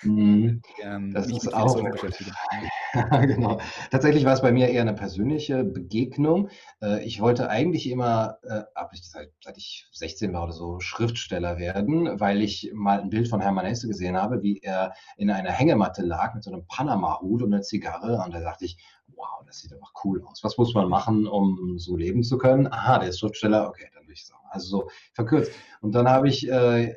[0.02, 0.60] Mhm.
[0.82, 1.90] Ähm, das ist auch ja,
[3.22, 3.58] genau.
[3.90, 6.50] Tatsächlich war es bei mir eher eine persönliche Begegnung.
[6.82, 8.62] Äh, ich wollte eigentlich immer, äh,
[9.00, 13.64] seit, ich 16 war oder so, Schriftsteller werden, weil ich mal ein Bild von Hermann
[13.64, 17.62] Hesse gesehen habe, wie er in einer Hängematte lag mit so einem Panama-Hut und einer
[17.62, 18.22] Zigarre.
[18.24, 18.76] Und da dachte ich,
[19.16, 20.44] wow, das sieht einfach cool aus.
[20.44, 22.70] Was muss man machen, um so leben zu können?
[22.70, 24.42] Aha, der ist Schriftsteller, okay, dann will ich sagen.
[24.50, 25.52] Also so verkürzt.
[25.80, 26.94] Und dann habe ich, äh,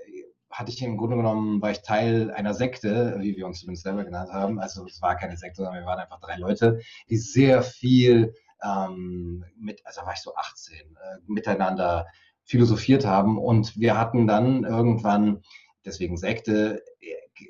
[0.58, 4.06] hatte ich im Grunde genommen, war ich Teil einer Sekte, wie wir uns zumindest selber
[4.06, 4.60] genannt haben.
[4.60, 6.80] Also es war keine Sekte, sondern wir waren einfach drei Leute,
[7.10, 8.34] die sehr viel
[8.64, 10.84] ähm, mit, also war ich so 18, äh,
[11.28, 12.08] miteinander
[12.46, 13.38] philosophiert haben.
[13.38, 15.42] Und wir hatten dann irgendwann,
[15.84, 16.82] deswegen Sekte,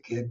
[0.10, 0.28] äh,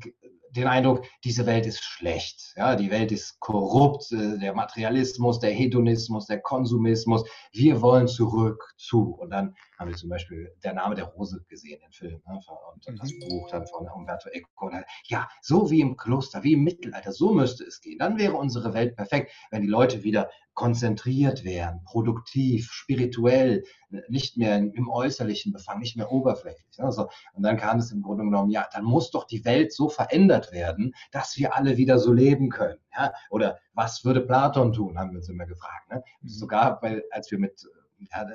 [0.50, 2.54] den Eindruck, diese Welt ist schlecht.
[2.56, 7.24] Ja, die Welt ist korrupt, äh, der Materialismus, der Hedonismus, der Konsumismus.
[7.52, 9.14] Wir wollen zurück zu.
[9.14, 9.54] Und dann
[9.84, 12.40] haben wir zum Beispiel Der Name der Rose gesehen, den Film, ne,
[12.72, 12.96] und mhm.
[12.96, 14.70] das Buch dann von Umberto Eco.
[15.06, 17.98] Ja, so wie im Kloster, wie im Mittelalter, so müsste es gehen.
[17.98, 23.64] Dann wäre unsere Welt perfekt, wenn die Leute wieder konzentriert wären, produktiv, spirituell,
[24.08, 26.80] nicht mehr im Äußerlichen befangen, nicht mehr oberflächlich.
[26.82, 29.88] Also, und dann kam es im Grunde genommen, ja, dann muss doch die Welt so
[29.88, 32.78] verändert werden, dass wir alle wieder so leben können.
[32.96, 33.12] Ja?
[33.30, 35.90] Oder was würde Platon tun, haben wir uns immer gefragt.
[35.90, 36.02] Ne?
[36.22, 36.28] Mhm.
[36.28, 37.83] Sogar, weil, als wir mit ja,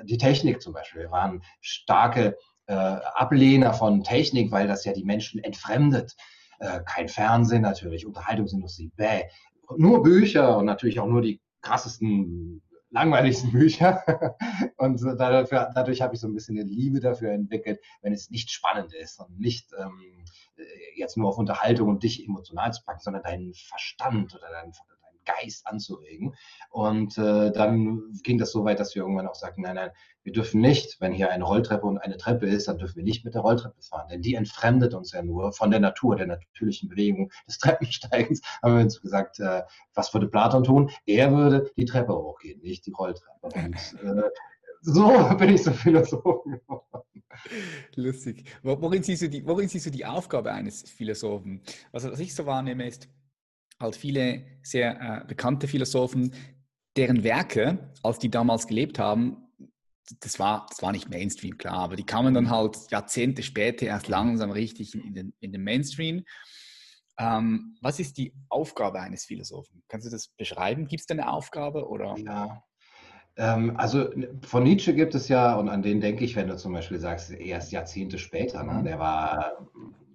[0.04, 2.36] die Technik zum Beispiel, wir waren starke
[2.66, 6.14] äh, Ablehner von Technik, weil das ja die Menschen entfremdet.
[6.60, 9.24] Äh, kein Fernsehen natürlich, Unterhaltungsindustrie, bäh.
[9.76, 14.04] Nur Bücher und natürlich auch nur die krassesten, langweiligsten Bücher.
[14.76, 18.50] und dafür, dadurch habe ich so ein bisschen eine Liebe dafür entwickelt, wenn es nicht
[18.50, 20.24] spannend ist und nicht ähm,
[20.96, 24.72] jetzt nur auf Unterhaltung und dich emotional zu packen, sondern deinen Verstand oder deinen
[25.24, 26.34] Geist anzuregen.
[26.70, 29.90] Und äh, dann ging das so weit, dass wir irgendwann auch sagten, nein, nein,
[30.22, 33.24] wir dürfen nicht, wenn hier eine Rolltreppe und eine Treppe ist, dann dürfen wir nicht
[33.24, 36.88] mit der Rolltreppe fahren, denn die entfremdet uns ja nur von der Natur, der natürlichen
[36.88, 38.40] Bewegung des Treppensteigens.
[38.62, 39.62] Haben wir uns gesagt, äh,
[39.94, 40.90] was würde Platon tun?
[41.06, 43.40] Er würde die Treppe hochgehen, nicht die Rolltreppe.
[43.42, 44.30] Und äh,
[44.82, 47.00] so bin ich so Philosoph geworden.
[47.94, 48.44] Lustig.
[48.62, 51.62] Worin siehst, du die, worin siehst du die Aufgabe eines Philosophen?
[51.92, 53.08] Also, was ich so wahrnehme, ist
[53.80, 56.34] halt viele sehr äh, bekannte Philosophen,
[56.96, 59.48] deren Werke, als die damals gelebt haben,
[60.20, 64.08] das war, das war nicht Mainstream, klar, aber die kamen dann halt Jahrzehnte später erst
[64.08, 66.24] langsam richtig in den, in den Mainstream.
[67.18, 69.82] Ähm, was ist die Aufgabe eines Philosophen?
[69.88, 70.88] Kannst du das beschreiben?
[70.88, 71.88] Gibt es da eine Aufgabe?
[71.88, 72.16] Oder?
[72.18, 72.64] Ja,
[73.36, 74.10] ähm, also
[74.42, 77.30] von Nietzsche gibt es ja, und an den denke ich, wenn du zum Beispiel sagst,
[77.30, 78.74] erst Jahrzehnte später, ne?
[78.74, 78.84] Mhm.
[78.84, 79.52] der war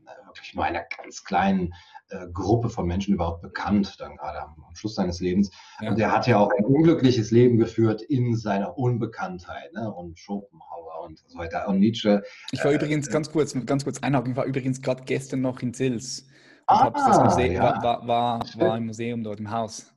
[0.05, 1.73] äh, wirklich nur einer ganz kleinen
[2.09, 5.49] äh, Gruppe von Menschen überhaupt bekannt, dann gerade am, am Schluss seines Lebens.
[5.81, 5.89] Ja.
[5.89, 9.91] Und er hat ja auch ein unglückliches Leben geführt in seiner Unbekanntheit ne?
[9.91, 12.23] und Schopenhauer und so weiter und Nietzsche.
[12.51, 15.61] Ich war äh, übrigens ganz kurz, ganz kurz einhaken, ich war übrigens gerade gestern noch
[15.61, 16.27] in Sils.
[16.67, 17.63] Ah, das Museum, ja.
[17.83, 19.93] war, war, war, im Museum dort im Haus.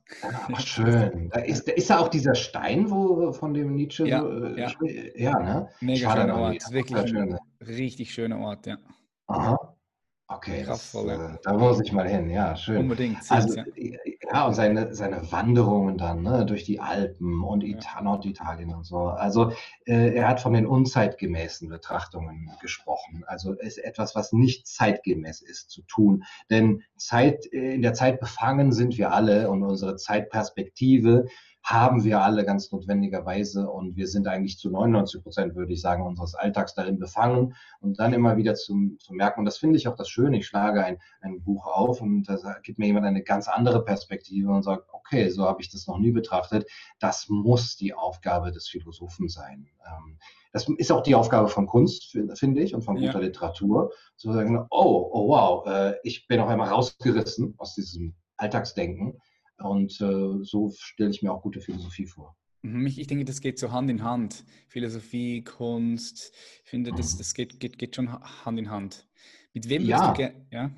[0.51, 1.29] Ach, schön.
[1.29, 4.71] Da ist, ist da auch dieser Stein, wo von dem Nietzsche ja, so, äh, ja.
[5.15, 5.69] ja, ne?
[5.81, 6.71] Mega schöner Ort.
[6.71, 8.77] Wirklich ein richtig schöner Ort, ja.
[9.27, 9.75] Aha.
[10.31, 12.77] Okay, das, äh, da muss ich mal hin, ja, schön.
[12.77, 13.17] Unbedingt.
[13.29, 13.65] Also, ja.
[14.31, 19.07] ja, und seine, seine Wanderungen dann ne, durch die Alpen und Ita Norditalien und so.
[19.07, 19.53] Also
[19.85, 23.23] äh, er hat von den unzeitgemäßen Betrachtungen gesprochen.
[23.25, 26.23] Also es ist etwas, was nicht zeitgemäß ist zu tun.
[26.51, 31.25] Denn Zeit, in der Zeit befangen sind wir alle und unsere Zeitperspektive
[31.63, 36.05] haben wir alle ganz notwendigerweise und wir sind eigentlich zu 99 Prozent, würde ich sagen,
[36.05, 39.87] unseres Alltags darin befangen und dann immer wieder zu, zu merken, und das finde ich
[39.87, 43.23] auch das Schöne, ich schlage ein, ein Buch auf und da gibt mir jemand eine
[43.23, 47.75] ganz andere Perspektive und sagt, okay, so habe ich das noch nie betrachtet, das muss
[47.75, 49.67] die Aufgabe des Philosophen sein.
[49.85, 50.17] Ähm,
[50.51, 53.27] das ist auch die Aufgabe von Kunst, finde ich, und von guter ja.
[53.27, 59.19] Literatur, zu sagen, oh, oh wow, äh, ich bin auf einmal rausgerissen aus diesem Alltagsdenken
[59.59, 62.35] und äh, so stelle ich mir auch gute Philosophie vor.
[62.61, 64.43] Mhm, ich, denke, das geht so Hand in Hand.
[64.67, 66.33] Philosophie, Kunst,
[66.63, 69.07] ich finde, das, das geht, geht, geht schon Hand in Hand.
[69.53, 70.13] Mit wem ja.
[70.13, 70.71] du ja?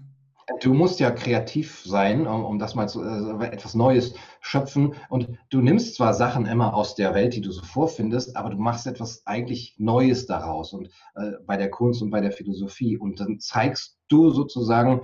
[0.60, 4.94] Du musst ja kreativ sein, um, um das mal zu, äh, etwas Neues schöpfen.
[5.10, 8.58] Und du nimmst zwar Sachen immer aus der Welt, die du so vorfindest, aber du
[8.58, 10.74] machst etwas eigentlich Neues daraus.
[10.74, 12.98] Und äh, bei der Kunst und bei der Philosophie.
[12.98, 15.02] Und dann zeigst du sozusagen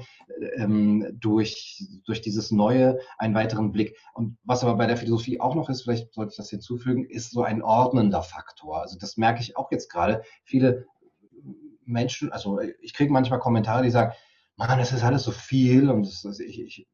[0.55, 3.97] ähm, durch, durch dieses Neue einen weiteren Blick.
[4.13, 7.31] Und was aber bei der Philosophie auch noch ist, vielleicht sollte ich das hinzufügen, ist
[7.31, 8.81] so ein ordnender Faktor.
[8.81, 10.23] Also das merke ich auch jetzt gerade.
[10.43, 10.85] Viele
[11.85, 14.13] Menschen, also ich kriege manchmal Kommentare, die sagen,
[14.57, 16.87] Mann, es ist alles so viel und das, das, ich, ich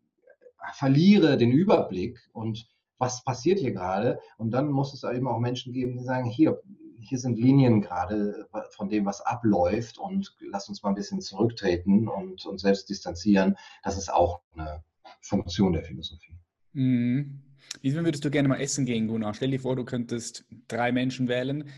[0.73, 4.19] verliere den Überblick und was passiert hier gerade?
[4.37, 6.61] Und dann muss es eben auch Menschen geben, die sagen, hier,
[6.99, 12.07] hier sind Linien gerade von dem, was abläuft und lass uns mal ein bisschen zurücktreten
[12.07, 13.55] und uns selbst distanzieren.
[13.83, 14.83] Das ist auch eine
[15.21, 16.37] Funktion der Philosophie.
[16.73, 17.41] Mhm.
[17.81, 19.33] Wie würdest du gerne mal essen gehen, Gunnar?
[19.33, 21.69] Stell dir vor, du könntest drei Menschen wählen,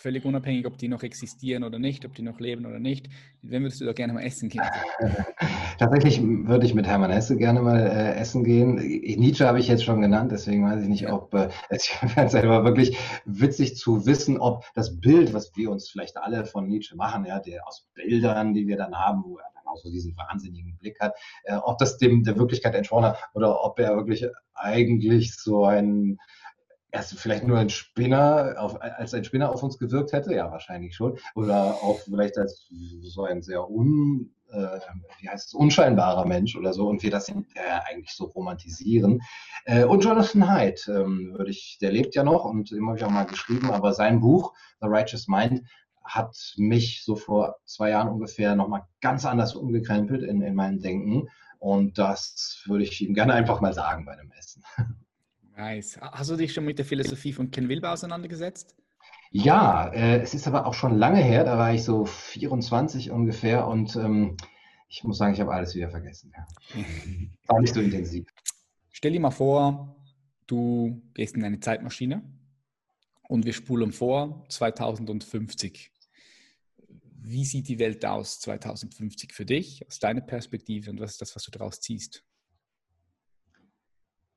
[0.00, 3.08] völlig unabhängig, ob die noch existieren oder nicht, ob die noch leben oder nicht.
[3.42, 4.64] Wen würdest du da gerne mal essen gehen?
[5.78, 8.76] Tatsächlich würde ich mit Hermann Hesse gerne mal äh, essen gehen.
[8.76, 11.12] Nietzsche habe ich jetzt schon genannt, deswegen weiß ich nicht, ja.
[11.12, 12.96] ob äh, es war wirklich
[13.26, 17.38] witzig zu wissen, ob das Bild, was wir uns vielleicht alle von Nietzsche machen, ja,
[17.38, 20.98] der aus Bildern, die wir dann haben, wo er dann auch so diesen wahnsinnigen Blick
[20.98, 21.12] hat,
[21.44, 26.18] äh, ob das dem der Wirklichkeit entsprochen hat oder ob er wirklich eigentlich so ein
[26.92, 30.94] erst vielleicht nur ein Spinner, auf, als ein Spinner auf uns gewirkt hätte, ja, wahrscheinlich
[30.94, 31.18] schon.
[31.34, 32.68] Oder auch vielleicht als
[33.02, 34.78] so ein sehr un, äh,
[35.20, 37.34] wie heißt es, unscheinbarer Mensch oder so und wir das äh,
[37.88, 39.20] eigentlich so romantisieren.
[39.64, 43.04] Äh, und Jonathan Haidt, ähm, würde ich, der lebt ja noch und dem habe ich
[43.04, 45.62] auch mal geschrieben, aber sein Buch, The Righteous Mind,
[46.02, 51.28] hat mich so vor zwei Jahren ungefähr nochmal ganz anders umgekrempelt in, in meinem Denken.
[51.58, 54.64] Und das würde ich ihm gerne einfach mal sagen bei dem Essen.
[55.60, 55.98] Nice.
[56.00, 58.74] Hast du dich schon mit der Philosophie von Ken Wilber auseinandergesetzt?
[59.30, 63.66] Ja, äh, es ist aber auch schon lange her, da war ich so 24 ungefähr
[63.66, 64.38] und ähm,
[64.88, 66.32] ich muss sagen, ich habe alles wieder vergessen.
[66.34, 66.82] Ja.
[67.46, 68.26] War nicht so intensiv.
[68.90, 70.02] Stell dir mal vor,
[70.46, 72.22] du gehst in eine Zeitmaschine
[73.28, 75.92] und wir spulen vor 2050.
[77.22, 81.36] Wie sieht die Welt aus 2050 für dich, aus deiner Perspektive und was ist das,
[81.36, 82.24] was du daraus ziehst?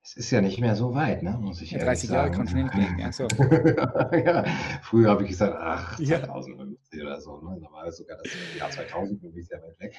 [0.06, 1.38] Es ist ja nicht mehr so weit, ne?
[1.40, 3.24] muss ich ja, 30 Jahre kann schnell gehen, ja, so.
[4.12, 4.44] ja,
[4.82, 7.06] früher habe ich gesagt, ach, 2050 ja.
[7.06, 7.38] oder so.
[7.38, 7.58] Ne?
[7.62, 9.96] Da war sogar das Jahr 2000 irgendwie sehr weit weg.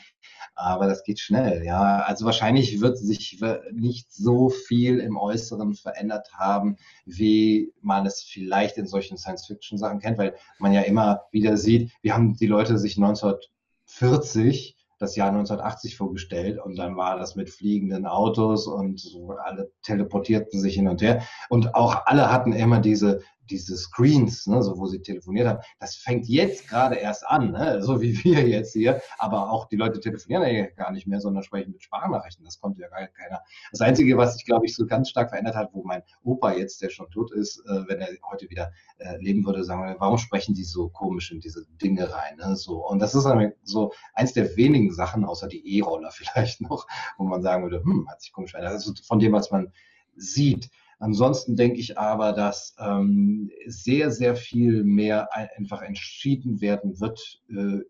[0.55, 2.00] Aber das geht schnell, ja.
[2.00, 3.40] Also wahrscheinlich wird sich
[3.72, 6.76] nicht so viel im Äußeren verändert haben,
[7.07, 12.12] wie man es vielleicht in solchen Science-Fiction-Sachen kennt, weil man ja immer wieder sieht, wir
[12.12, 18.07] haben die Leute sich 1940 das Jahr 1980 vorgestellt und dann war das mit fliegenden
[18.07, 19.02] Autos und
[19.44, 21.22] alle teleportierten sich hin und her.
[21.48, 23.20] Und auch alle hatten immer diese
[23.51, 27.82] diese Screens, ne, so wo sie telefoniert haben, das fängt jetzt gerade erst an, ne,
[27.82, 29.01] so wie wir jetzt hier.
[29.18, 32.45] Aber auch die Leute telefonieren ja gar nicht mehr, sondern sprechen mit Sprachnachrichten.
[32.45, 33.42] Das konnte ja gar keiner.
[33.70, 36.82] Das Einzige, was sich, glaube ich, so ganz stark verändert hat, wo mein Opa jetzt,
[36.82, 40.18] der schon tot ist, äh, wenn er heute wieder äh, leben würde, sagen wir, warum
[40.18, 42.36] sprechen die so komisch in diese Dinge rein?
[42.36, 42.57] Ne?
[42.57, 42.86] So.
[42.86, 43.26] Und das ist
[43.64, 46.86] so eins der wenigen Sachen, außer die E-Roller vielleicht noch,
[47.18, 48.74] wo man sagen würde, hm, hat sich komisch verändert.
[48.74, 49.72] Also von dem, was man
[50.16, 50.70] sieht.
[51.05, 57.80] Ansonsten denke ich aber, dass ähm, sehr, sehr viel mehr einfach entschieden werden wird, äh,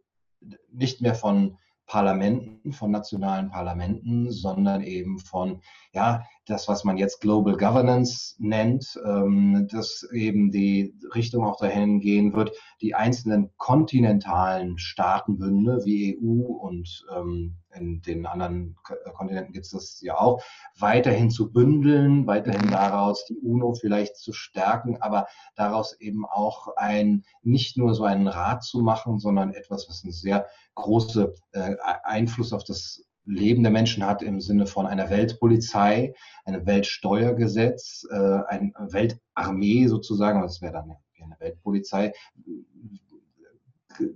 [0.73, 1.57] nicht mehr von
[1.87, 5.61] Parlamenten, von nationalen Parlamenten, sondern eben von,
[5.93, 12.01] ja, das, was man jetzt Global Governance nennt, ähm, dass eben die Richtung auch dahin
[12.01, 12.51] gehen wird,
[12.81, 18.77] die einzelnen kontinentalen Staatenbünde wie EU und ähm, in den anderen
[19.15, 20.43] Kontinenten gibt es das ja auch,
[20.79, 27.25] weiterhin zu bündeln, weiterhin daraus die UNO vielleicht zu stärken, aber daraus eben auch ein,
[27.43, 32.53] nicht nur so einen Rat zu machen, sondern etwas, was einen sehr große äh, Einfluss
[32.53, 36.15] auf das Leben der Menschen hat im Sinne von einer Weltpolizei,
[36.45, 42.13] einem Weltsteuergesetz, äh, eine Weltarmee sozusagen, das wäre dann eine Weltpolizei,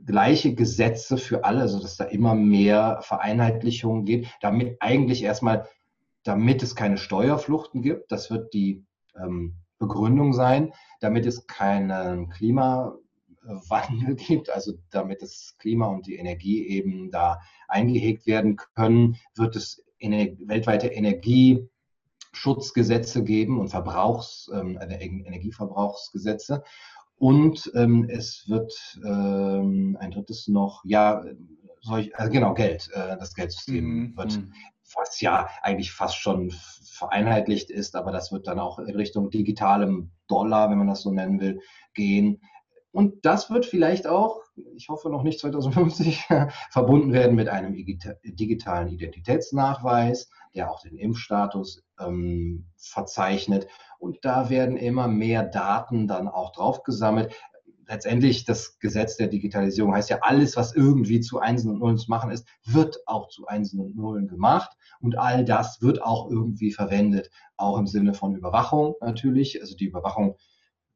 [0.04, 5.68] gleiche Gesetze für alle, also dass da immer mehr Vereinheitlichungen geht, damit eigentlich erstmal,
[6.24, 8.84] damit es keine Steuerfluchten gibt, das wird die
[9.16, 13.00] ähm, Begründung sein, damit es keinen Klimawandel
[14.16, 19.82] gibt, also damit das Klima und die Energie eben da eingehegt werden können, wird es
[19.98, 26.62] ener weltweite Energieschutzgesetze geben und Verbrauchs, ähm, Energieverbrauchsgesetze.
[27.18, 28.72] Und ähm, es wird
[29.04, 31.24] ähm, ein drittes noch, ja,
[31.80, 34.16] solch, also genau, Geld, äh, das Geldsystem mhm.
[34.16, 34.52] wird mhm.
[34.94, 40.10] was ja eigentlich fast schon vereinheitlicht ist, aber das wird dann auch in Richtung digitalem
[40.28, 41.60] Dollar, wenn man das so nennen will,
[41.94, 42.40] gehen.
[42.90, 44.40] Und das wird vielleicht auch,
[44.76, 46.26] ich hoffe noch nicht 2050,
[46.70, 53.68] verbunden werden mit einem digitalen Identitätsnachweis, der auch den Impfstatus ähm, verzeichnet.
[53.98, 57.34] Und da werden immer mehr Daten dann auch drauf gesammelt
[57.88, 62.10] letztendlich das Gesetz der Digitalisierung heißt ja, alles, was irgendwie zu Einsen und Nullen zu
[62.10, 64.70] machen ist, wird auch zu Einsen und Nullen gemacht.
[65.00, 69.60] Und all das wird auch irgendwie verwendet, auch im Sinne von Überwachung natürlich.
[69.60, 70.36] Also die Überwachung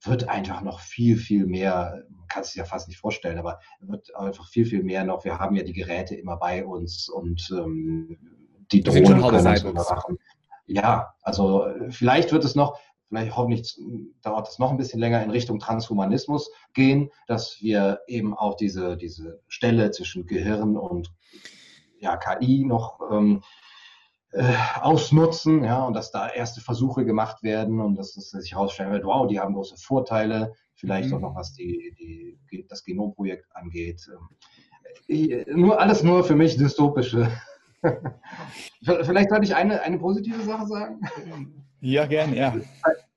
[0.04, 3.60] wird einfach noch viel, viel mehr, man kann es sich ja fast nicht vorstellen, aber
[3.80, 5.24] wird einfach viel, viel mehr noch.
[5.24, 8.18] Wir haben ja die Geräte immer bei uns und ähm,
[8.72, 10.18] die Drohnen können uns überwachen.
[10.66, 12.78] Ja, also vielleicht wird es noch,
[13.08, 13.78] vielleicht hoffentlich
[14.22, 18.96] dauert es noch ein bisschen länger in Richtung Transhumanismus gehen, dass wir eben auch diese,
[18.96, 21.12] diese Stelle zwischen Gehirn und
[21.98, 23.42] ja, KI noch ähm,
[24.32, 28.92] äh, ausnutzen, ja, und dass da erste Versuche gemacht werden und dass, dass sich herausstellen
[28.92, 31.16] wird, wow, die haben große Vorteile, vielleicht mhm.
[31.16, 31.94] auch noch was die,
[32.50, 34.08] die, das Genomprojekt angeht.
[35.08, 37.30] Ähm, nur alles nur für mich dystopische.
[38.82, 41.00] vielleicht sollte ich eine, eine positive Sache sagen.
[41.80, 42.54] Ja, gern, ja.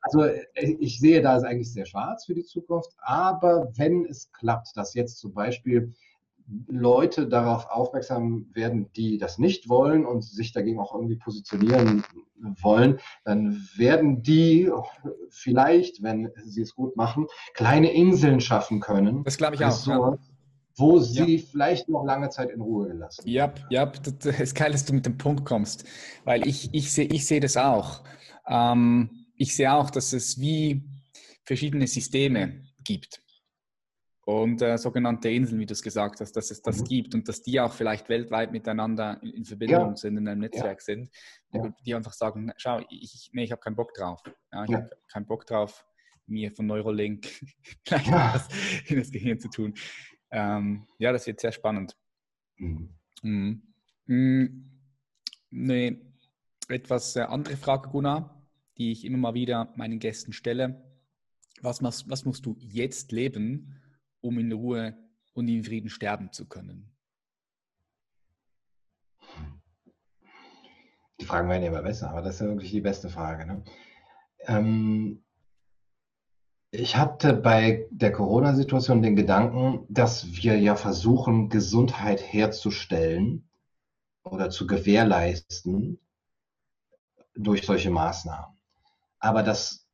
[0.02, 4.32] Also äh, ich sehe da ist eigentlich sehr schwarz für die Zukunft, aber wenn es
[4.32, 5.94] klappt, dass jetzt zum Beispiel
[6.68, 12.04] Leute darauf aufmerksam werden, die das nicht wollen und sich dagegen auch irgendwie positionieren
[12.62, 14.72] wollen, dann werden die
[15.30, 19.24] vielleicht, wenn sie es gut machen, kleine Inseln schaffen können.
[19.24, 19.88] Das glaube ich auch.
[19.88, 20.18] Ja.
[20.78, 21.44] Wo sie ja.
[21.50, 25.06] vielleicht noch lange Zeit in Ruhe gelassen Ja, ja, das ist geil, dass du mit
[25.06, 25.86] dem Punkt kommst,
[26.26, 28.04] weil ich, ich sehe ich seh das auch.
[28.46, 30.84] Ähm, ich sehe auch, dass es wie
[31.46, 33.25] verschiedene Systeme gibt
[34.26, 36.86] und äh, sogenannte Inseln, wie du es gesagt hast, dass es das mhm.
[36.86, 39.96] gibt und dass die auch vielleicht weltweit miteinander in, in Verbindung ja.
[39.96, 40.84] sind, in einem Netzwerk ja.
[40.84, 41.10] sind,
[41.54, 41.74] ja.
[41.86, 44.22] die einfach sagen, schau, ich, nee, ich habe keinen Bock drauf.
[44.26, 45.86] ich habe keinen Bock drauf,
[46.26, 47.28] mir von Neurolink
[47.86, 48.48] gleich was
[48.88, 49.76] in das Gehirn zu tun.
[50.32, 51.96] Ähm, ja, das wird sehr spannend.
[52.58, 52.98] Mhm.
[53.22, 54.72] Mhm.
[55.52, 56.02] Eine
[56.68, 58.44] etwas äh, andere Frage, Gunnar,
[58.80, 60.84] die ich immer mal wieder meinen Gästen stelle.
[61.62, 63.82] Was, was musst du jetzt leben,
[64.26, 64.98] um in Ruhe
[65.34, 66.92] und in Frieden sterben zu können?
[71.20, 73.46] Die Fragen werden ja immer besser, aber das ist ja wirklich die beste Frage.
[73.46, 73.64] Ne?
[74.48, 75.24] Ähm,
[76.72, 83.48] ich hatte bei der Corona-Situation den Gedanken, dass wir ja versuchen, Gesundheit herzustellen
[84.24, 86.00] oder zu gewährleisten
[87.36, 88.58] durch solche Maßnahmen.
[89.20, 89.88] Aber das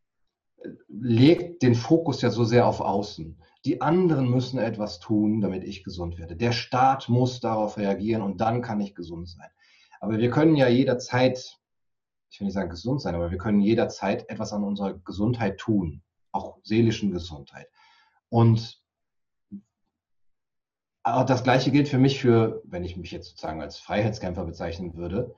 [0.88, 3.41] legt den Fokus ja so sehr auf Außen.
[3.66, 6.36] Die anderen müssen etwas tun, damit ich gesund werde.
[6.36, 9.49] Der Staat muss darauf reagieren und dann kann ich gesund sein.
[9.99, 11.59] Aber wir können ja jederzeit,
[12.32, 16.01] ich will nicht sagen gesund sein, aber wir können jederzeit etwas an unserer Gesundheit tun,
[16.32, 17.68] auch seelischen Gesundheit.
[18.30, 18.82] Und
[21.03, 25.36] das Gleiche gilt für mich für, wenn ich mich jetzt sozusagen als Freiheitskämpfer bezeichnen würde.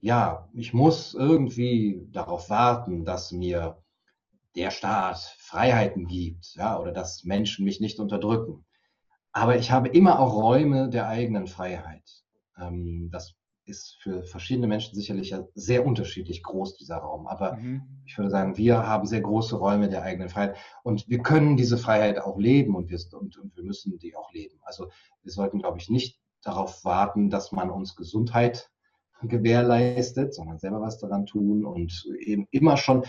[0.00, 3.82] Ja, ich muss irgendwie darauf warten, dass mir
[4.56, 8.64] der Staat Freiheiten gibt, ja, oder dass Menschen mich nicht unterdrücken.
[9.32, 12.08] Aber ich habe immer auch Räume der eigenen Freiheit.
[12.56, 13.34] Ähm, das
[13.66, 17.26] ist für verschiedene Menschen sicherlich sehr unterschiedlich groß, dieser Raum.
[17.26, 17.82] Aber mhm.
[18.04, 21.78] ich würde sagen, wir haben sehr große Räume der eigenen Freiheit und wir können diese
[21.78, 24.58] Freiheit auch leben und wir, und, und wir müssen die auch leben.
[24.62, 24.88] Also
[25.22, 28.70] wir sollten, glaube ich, nicht darauf warten, dass man uns Gesundheit
[29.22, 33.04] gewährleistet, sondern selber was daran tun und eben immer schon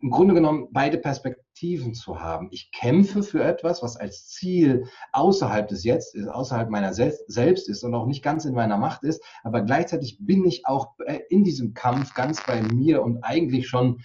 [0.00, 2.48] im Grunde genommen beide Perspektiven zu haben.
[2.50, 7.82] Ich kämpfe für etwas, was als Ziel außerhalb des Jetzt ist, außerhalb meiner selbst ist
[7.82, 10.94] und auch nicht ganz in meiner Macht ist, aber gleichzeitig bin ich auch
[11.30, 14.00] in diesem Kampf ganz bei mir und eigentlich schon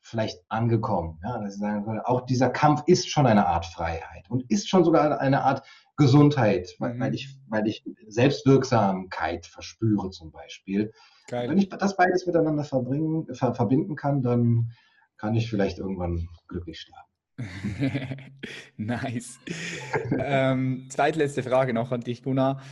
[0.00, 1.18] vielleicht angekommen.
[1.24, 4.68] Ja, dass ich sagen würde, auch dieser Kampf ist schon eine Art Freiheit und ist
[4.68, 5.66] schon sogar eine Art
[5.96, 10.92] Gesundheit, weil, weil ich, weil ich Selbstwirksamkeit verspüre zum Beispiel.
[11.26, 11.48] Geil.
[11.48, 14.70] Wenn ich das beides miteinander verbringen, ver, verbinden kann, dann
[15.16, 17.06] kann ich vielleicht irgendwann glücklich sterben.
[18.76, 19.38] nice.
[20.18, 22.62] ähm, zweitletzte Frage noch an dich, Gunnar.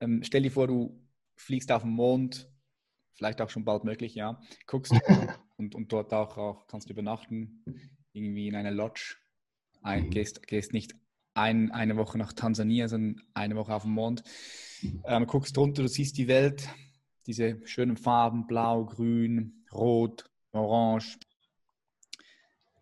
[0.00, 1.00] Ähm, stell dir vor, du
[1.36, 2.50] fliegst auf den Mond,
[3.14, 4.40] vielleicht auch schon bald möglich, ja.
[4.66, 4.92] Guckst
[5.56, 7.64] und, und dort auch, auch kannst du übernachten.
[8.12, 9.16] irgendwie in einer Lodge,
[9.82, 10.10] ein, mhm.
[10.10, 10.94] gehst, gehst nicht
[11.34, 14.22] ein, eine Woche nach Tansania, sondern eine Woche auf dem Mond,
[15.04, 16.68] ähm, guckst drunter, du siehst die Welt,
[17.26, 21.18] diese schönen Farben, blau, grün, rot, orange.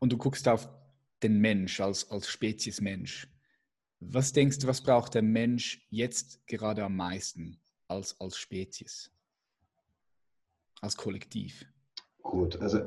[0.03, 0.69] Und du guckst auf
[1.23, 3.29] den Mensch als, als Spezies Mensch.
[4.01, 9.13] Was denkst du, was braucht der Mensch jetzt gerade am meisten als, als Spezies,
[10.81, 11.65] als Kollektiv?
[12.21, 12.81] Gut, also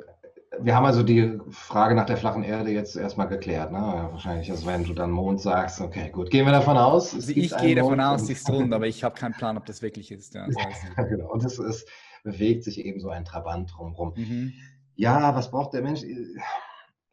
[0.59, 3.71] wir haben also die Frage nach der flachen Erde jetzt erstmal geklärt.
[3.71, 3.79] Ne?
[4.11, 7.13] Wahrscheinlich, also wenn du dann Mond sagst, okay, gut, gehen wir davon aus.
[7.13, 9.81] Also ich gehe davon aus, es ist rund, aber ich habe keinen Plan, ob das
[9.81, 10.33] wirklich ist.
[10.33, 11.09] Ja, das heißt.
[11.09, 11.31] genau.
[11.31, 11.85] Und es, es
[12.25, 14.11] bewegt sich eben so ein Trabant drumherum.
[14.17, 14.51] Mhm.
[14.97, 16.01] Ja, was braucht der Mensch?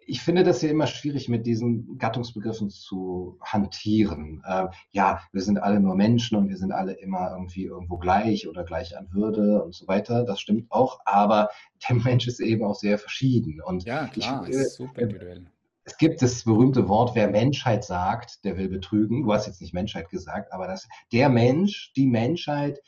[0.06, 4.42] Ich finde das ja immer schwierig, mit diesen Gattungsbegriffen zu hantieren.
[4.46, 8.48] Äh, ja, wir sind alle nur Menschen und wir sind alle immer irgendwie irgendwo gleich
[8.48, 10.24] oder gleich an Würde und so weiter.
[10.24, 11.50] Das stimmt auch, aber
[11.88, 13.60] der Mensch ist eben auch sehr verschieden.
[13.64, 15.46] Und ja, klar, ich, ist super individuell.
[15.84, 19.24] Es gibt das berühmte Wort, wer Menschheit sagt, der will betrügen.
[19.24, 22.80] Du hast jetzt nicht Menschheit gesagt, aber das, der Mensch, die Menschheit,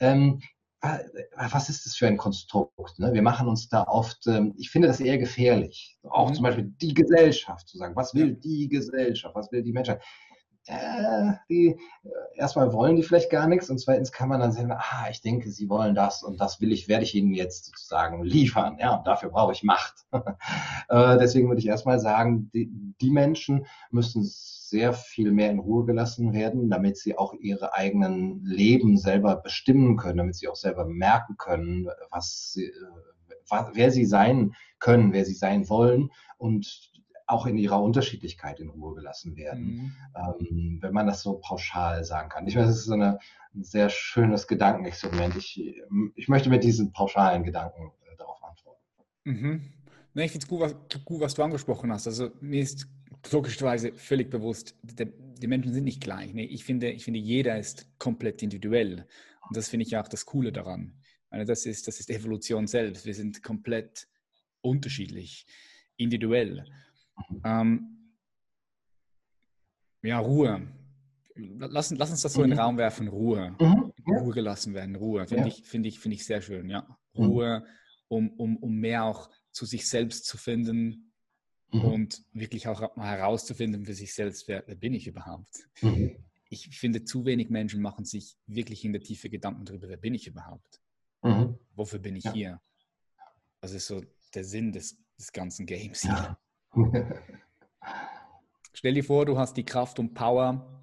[0.00, 0.46] ähm, äh,
[0.82, 2.98] was ist das für ein Konstrukt?
[2.98, 3.12] Ne?
[3.12, 5.98] Wir machen uns da oft, ähm, ich finde das eher gefährlich.
[6.08, 6.34] Auch mhm.
[6.34, 10.02] zum Beispiel die Gesellschaft zu sagen, was will die Gesellschaft, was will die Menschheit?
[10.66, 14.70] Äh, die, äh, erstmal wollen die vielleicht gar nichts und zweitens kann man dann sagen,
[14.72, 18.22] ah, ich denke, sie wollen das und das will ich, werde ich ihnen jetzt sozusagen
[18.22, 18.76] liefern.
[18.78, 19.94] Ja, und dafür brauche ich Macht.
[20.12, 25.84] äh, deswegen würde ich erstmal sagen, die, die Menschen müssen sehr viel mehr in Ruhe
[25.84, 30.84] gelassen werden, damit sie auch ihre eigenen Leben selber bestimmen können, damit sie auch selber
[30.84, 32.70] merken können, was sie,
[33.72, 36.89] wer sie sein können, wer sie sein wollen und
[37.30, 39.92] auch in ihrer Unterschiedlichkeit in Ruhe gelassen werden, mhm.
[40.16, 42.46] ähm, wenn man das so pauschal sagen kann.
[42.46, 43.18] Ich meine, das ist so eine,
[43.54, 45.36] ein sehr schönes Gedankenexperiment.
[45.36, 45.62] Ich,
[46.14, 48.82] ich möchte mit diesen pauschalen Gedanken äh, darauf antworten.
[49.24, 49.72] Mhm.
[50.14, 52.06] Nee, ich finde es gut was, gut, was du angesprochen hast.
[52.06, 52.88] Also mir ist
[53.30, 55.06] logischerweise völlig bewusst, die,
[55.40, 56.32] die Menschen sind nicht gleich.
[56.32, 59.06] Nee, ich, finde, ich finde, jeder ist komplett individuell.
[59.48, 60.94] Und das finde ich auch das Coole daran.
[61.30, 63.06] meine, das, ist, das ist Evolution selbst.
[63.06, 64.08] Wir sind komplett
[64.62, 65.46] unterschiedlich,
[65.96, 66.64] individuell.
[67.44, 68.12] Ähm,
[70.02, 70.68] ja, Ruhe.
[71.36, 72.62] Lass, lass, uns das so in den mhm.
[72.62, 73.56] Raum werfen, Ruhe.
[73.58, 73.92] Mhm.
[74.06, 75.26] Ruhe gelassen werden, Ruhe.
[75.26, 75.48] Finde ja.
[75.48, 76.82] ich, find ich, find ich sehr schön, ja.
[77.14, 77.24] Mhm.
[77.24, 77.66] Ruhe,
[78.08, 81.10] um, um, um mehr auch zu sich selbst zu finden,
[81.72, 81.84] mhm.
[81.84, 85.68] und wirklich auch mal herauszufinden für sich selbst, wer, wer bin ich überhaupt.
[85.80, 86.16] Mhm.
[86.48, 90.14] Ich finde, zu wenig Menschen machen sich wirklich in der Tiefe Gedanken darüber, wer bin
[90.14, 90.80] ich überhaupt?
[91.22, 91.58] Mhm.
[91.74, 92.32] Wofür bin ich ja.
[92.32, 92.60] hier?
[93.60, 94.02] Das ist so
[94.34, 96.10] der Sinn des, des ganzen Games hier.
[96.10, 96.38] Ja.
[98.72, 100.82] Stell dir vor, du hast die Kraft und Power,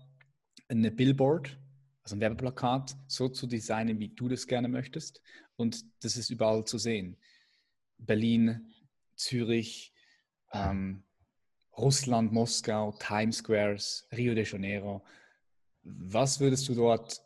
[0.68, 1.58] eine Billboard,
[2.04, 5.22] also ein Werbeplakat, so zu designen, wie du das gerne möchtest.
[5.56, 7.18] Und das ist überall zu sehen.
[7.98, 8.72] Berlin,
[9.16, 9.94] Zürich,
[10.54, 11.04] ähm,
[11.78, 15.04] Russland, Moskau, Times Squares, Rio de Janeiro.
[15.84, 17.22] Was würdest du dort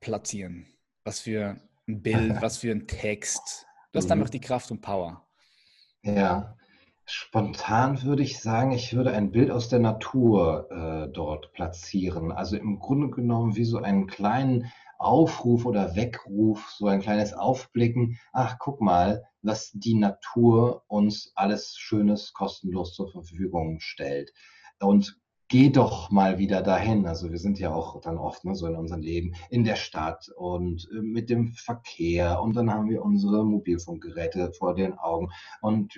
[0.00, 0.66] platzieren?
[1.04, 3.66] Was für ein Bild, was für ein Text?
[3.92, 4.12] Du hast mhm.
[4.12, 5.26] einfach die Kraft und Power.
[6.02, 6.56] Ja,
[7.10, 12.32] spontan würde ich sagen, ich würde ein Bild aus der Natur äh, dort platzieren.
[12.32, 18.18] Also im Grunde genommen wie so einen kleinen Aufruf oder Weckruf, so ein kleines Aufblicken.
[18.32, 24.32] Ach, guck mal, was die Natur uns alles Schönes kostenlos zur Verfügung stellt.
[24.78, 27.06] Und geh doch mal wieder dahin.
[27.06, 30.30] Also wir sind ja auch dann oft ne, so in unserem Leben in der Stadt
[30.36, 35.28] und äh, mit dem Verkehr und dann haben wir unsere Mobilfunkgeräte vor den Augen
[35.60, 35.96] und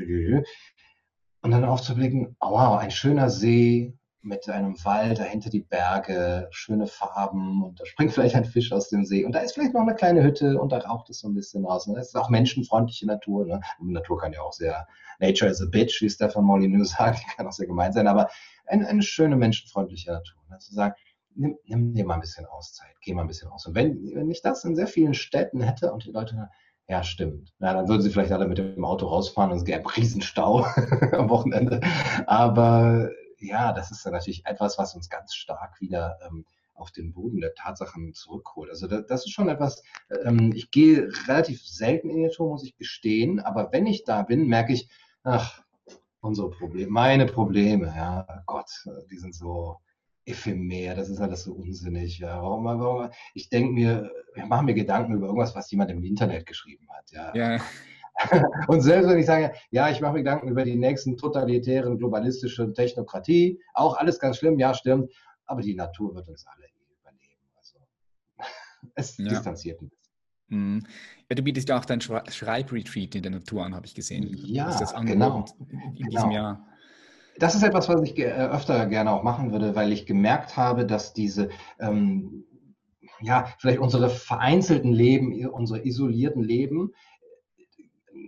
[1.43, 6.86] und dann aufzublicken, oh wow, ein schöner See, mit einem Wald, dahinter die Berge, schöne
[6.86, 9.82] Farben und da springt vielleicht ein Fisch aus dem See und da ist vielleicht noch
[9.82, 11.86] eine kleine Hütte und da raucht es so ein bisschen raus.
[11.86, 13.45] Und das ist auch menschenfreundliche Natur.
[13.47, 13.61] Ne?
[13.80, 14.86] Natur kann ja auch sehr,
[15.18, 18.30] Nature is a bitch, wie Stefan Molyneux sagt, die kann auch sehr gemein sein, aber
[18.66, 20.40] eine, eine schöne menschenfreundliche Natur.
[20.51, 20.59] Ne?
[20.59, 20.95] Zu sagen,
[21.34, 23.66] nimm, nimm dir mal ein bisschen Auszeit, geh mal ein bisschen raus.
[23.66, 26.49] Und wenn, wenn ich das in sehr vielen Städten hätte und die Leute
[26.93, 27.55] ja, stimmt.
[27.59, 30.66] Ja, dann würden sie vielleicht alle mit dem Auto rausfahren und es gäbe Riesenstau
[31.12, 31.80] am Wochenende.
[32.26, 37.14] Aber ja, das ist dann natürlich etwas, was uns ganz stark wieder ähm, auf den
[37.14, 38.68] Boden der Tatsachen zurückholt.
[38.68, 39.82] Also das, das ist schon etwas,
[40.22, 44.20] ähm, ich gehe relativ selten in die Natur, muss ich gestehen, aber wenn ich da
[44.20, 44.90] bin, merke ich,
[45.22, 45.62] ach,
[46.20, 48.70] unsere Probleme, meine Probleme, ja, Gott,
[49.11, 49.78] die sind so
[50.25, 52.19] ephemer, das ist alles so unsinnig.
[52.19, 52.43] Ja.
[52.43, 56.47] Warum, warum, ich denke mir, ich mache mir Gedanken über irgendwas, was jemand im Internet
[56.47, 57.11] geschrieben hat.
[57.11, 57.35] Ja.
[57.35, 57.61] ja.
[58.69, 62.74] Und selbst wenn ich sage, ja, ich mache mir Gedanken über die nächsten totalitären, globalistischen
[62.74, 65.12] Technokratie, auch alles ganz schlimm, ja, stimmt,
[65.47, 66.66] aber die Natur wird uns alle
[67.01, 67.43] überleben.
[67.57, 67.78] Also
[68.94, 69.28] es ja.
[69.28, 70.03] distanziert ein bisschen.
[70.49, 70.86] Mhm.
[71.28, 74.28] Ja, du bietest ja auch dein Schreibretreat in der Natur an, habe ich gesehen.
[74.44, 75.44] Ja, genau.
[75.94, 76.31] In diesem genau.
[76.31, 76.72] Jahr.
[77.39, 80.87] Das ist etwas, was ich äh, öfter gerne auch machen würde, weil ich gemerkt habe,
[80.87, 81.49] dass diese
[81.81, 82.45] ähm,
[83.21, 86.93] ja, vielleicht unsere vereinzelten Leben, unsere isolierten Leben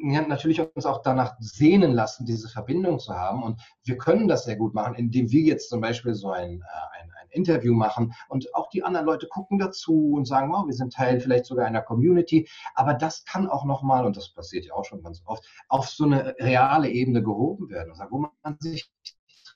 [0.06, 3.42] ja, natürlich uns auch danach sehnen lassen, diese Verbindung zu haben.
[3.42, 7.00] Und wir können das sehr gut machen, indem wir jetzt zum Beispiel so ein, äh,
[7.00, 10.92] ein Interview machen und auch die anderen Leute gucken dazu und sagen, wow, wir sind
[10.92, 12.48] Teil vielleicht sogar einer Community.
[12.74, 16.04] Aber das kann auch nochmal, und das passiert ja auch schon ganz oft, auf so
[16.04, 18.90] eine reale Ebene gehoben werden, wo man sich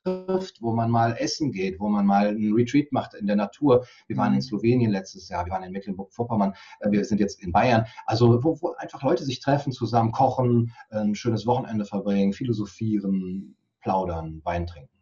[0.05, 3.87] trifft, wo man mal essen geht, wo man mal einen Retreat macht in der Natur.
[4.07, 4.43] Wir waren in mhm.
[4.43, 7.87] Slowenien letztes Jahr, wir waren in Mecklenburg-Vorpommern, äh, wir sind jetzt in Bayern.
[8.07, 14.41] Also wo, wo einfach Leute sich treffen, zusammen kochen, ein schönes Wochenende verbringen, philosophieren, plaudern,
[14.45, 14.98] Wein trinken.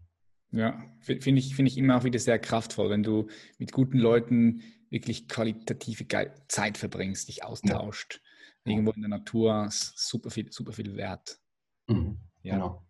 [0.57, 3.29] Ja, finde ich, find ich immer auch wieder sehr kraftvoll, wenn du
[3.59, 6.07] mit guten Leuten wirklich qualitative
[6.49, 8.23] Zeit verbringst, dich austauscht.
[8.65, 8.73] Ja.
[8.73, 11.39] Irgendwo in der Natur, super viel, super viel wert.
[11.89, 12.55] Mhm, ja.
[12.55, 12.87] Genau.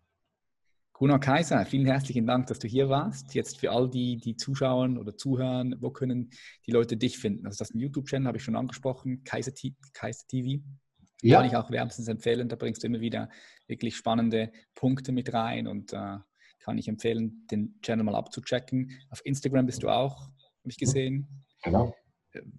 [0.93, 3.35] Gunnar Kaiser, vielen herzlichen Dank, dass du hier warst.
[3.35, 6.31] Jetzt für all die, die zuschauen oder zuhören, wo können
[6.65, 7.45] die Leute dich finden?
[7.45, 9.51] Also das ist ein YouTube-Channel, habe ich schon angesprochen, Kaiser,
[9.93, 10.63] Kaiser TV.
[11.21, 11.37] Ja.
[11.37, 12.47] Kann ich auch wärmstens empfehlen.
[12.49, 13.29] Da bringst du immer wieder
[13.67, 16.17] wirklich spannende Punkte mit rein und äh,
[16.67, 18.91] kann ich empfehlen, den Channel mal abzuchecken.
[19.09, 21.45] Auf Instagram bist du auch, habe ich gesehen.
[21.63, 21.95] Genau.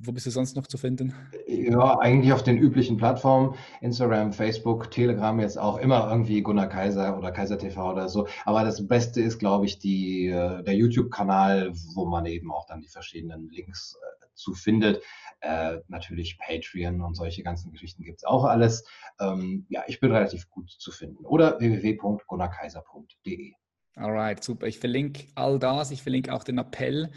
[0.01, 1.13] Wo bist du sonst noch zu finden?
[1.47, 7.19] Ja, eigentlich auf den üblichen Plattformen, Instagram, Facebook, Telegram jetzt auch immer irgendwie Gunnar Kaiser
[7.19, 8.27] oder Kaiser TV oder so.
[8.47, 12.81] Aber das Beste ist, glaube ich, die, äh, der YouTube-Kanal, wo man eben auch dann
[12.81, 15.03] die verschiedenen Links äh, zu findet.
[15.41, 18.85] Äh, natürlich Patreon und solche ganzen Geschichten gibt es auch alles.
[19.21, 21.27] Ähm, ja, ich bin relativ gut zu finden.
[21.27, 23.53] Oder www.gunnarkaiser.de.
[23.95, 24.67] Alright, super.
[24.67, 25.91] Ich verlinke all das.
[25.91, 27.11] Ich verlinke auch den Appell.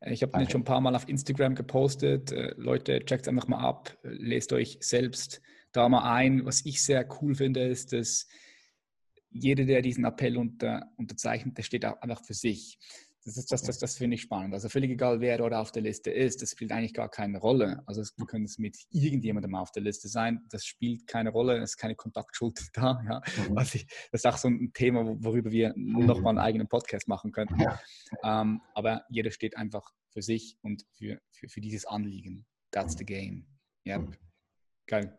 [0.00, 2.32] Äh, ich habe den schon ein paar Mal auf Instagram gepostet.
[2.32, 5.40] Äh, Leute, checkt es einfach mal ab, lest euch selbst
[5.72, 6.44] da mal ein.
[6.44, 8.26] Was ich sehr cool finde, ist, dass
[9.30, 12.78] jeder, der diesen Appell unter, unterzeichnet, der steht auch einfach für sich.
[13.28, 14.54] Das, ist, das, das, das finde ich spannend.
[14.54, 17.82] Also völlig egal, wer dort auf der Liste ist, das spielt eigentlich gar keine Rolle.
[17.84, 21.72] Also wir können es mit irgendjemandem auf der Liste sein, das spielt keine Rolle, es
[21.72, 23.02] ist keine Kontaktschuld da.
[23.06, 23.20] Ja.
[23.50, 23.58] Mhm.
[23.58, 26.06] Also ich, das ist auch so ein Thema, worüber wir mhm.
[26.06, 27.60] nochmal einen eigenen Podcast machen könnten.
[27.60, 27.78] Ja.
[28.24, 32.46] Ähm, aber jeder steht einfach für sich und für, für, für dieses Anliegen.
[32.70, 33.46] That's the game.
[33.86, 34.00] Yep.
[34.00, 34.16] Mhm.
[34.86, 35.18] Geil.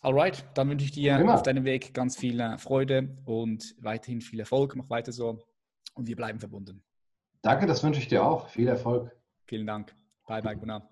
[0.00, 1.34] Alright, dann wünsche ich dir Immer.
[1.34, 4.74] auf deinem Weg ganz viel äh, Freude und weiterhin viel Erfolg.
[4.74, 5.38] Mach weiter so
[5.94, 6.82] und wir bleiben verbunden.
[7.46, 8.48] Danke, das wünsche ich dir auch.
[8.48, 9.08] Viel Erfolg.
[9.44, 9.94] Vielen Dank.
[10.26, 10.82] Bye, bye, Gunnar.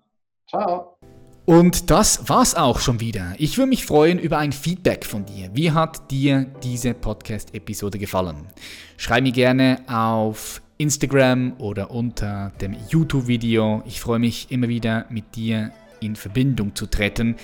[0.47, 0.97] Ciao.
[1.43, 3.33] Und das war's auch schon wieder.
[3.39, 5.49] Ich würde mich freuen über ein Feedback von dir.
[5.51, 8.47] Wie hat dir diese Podcast-Episode gefallen?
[8.95, 13.83] Schreib mir gerne auf Instagram oder unter dem YouTube-Video.
[13.85, 17.35] Ich freue mich immer wieder mit dir in Verbindung zu treten.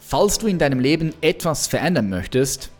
[0.00, 2.72] Falls du in deinem Leben etwas verändern möchtest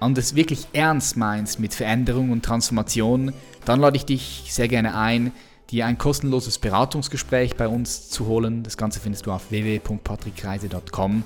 [0.00, 3.34] und es wirklich ernst meinst mit Veränderung und Transformation,
[3.68, 5.32] dann lade ich dich sehr gerne ein,
[5.70, 8.62] dir ein kostenloses Beratungsgespräch bei uns zu holen.
[8.62, 11.22] Das Ganze findest du auf www.patrickreise.com.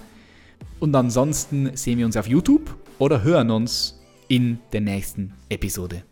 [0.81, 6.03] Und ansonsten sehen wir uns auf YouTube oder hören uns in der nächsten Episode.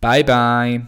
[0.00, 0.86] Bye bye.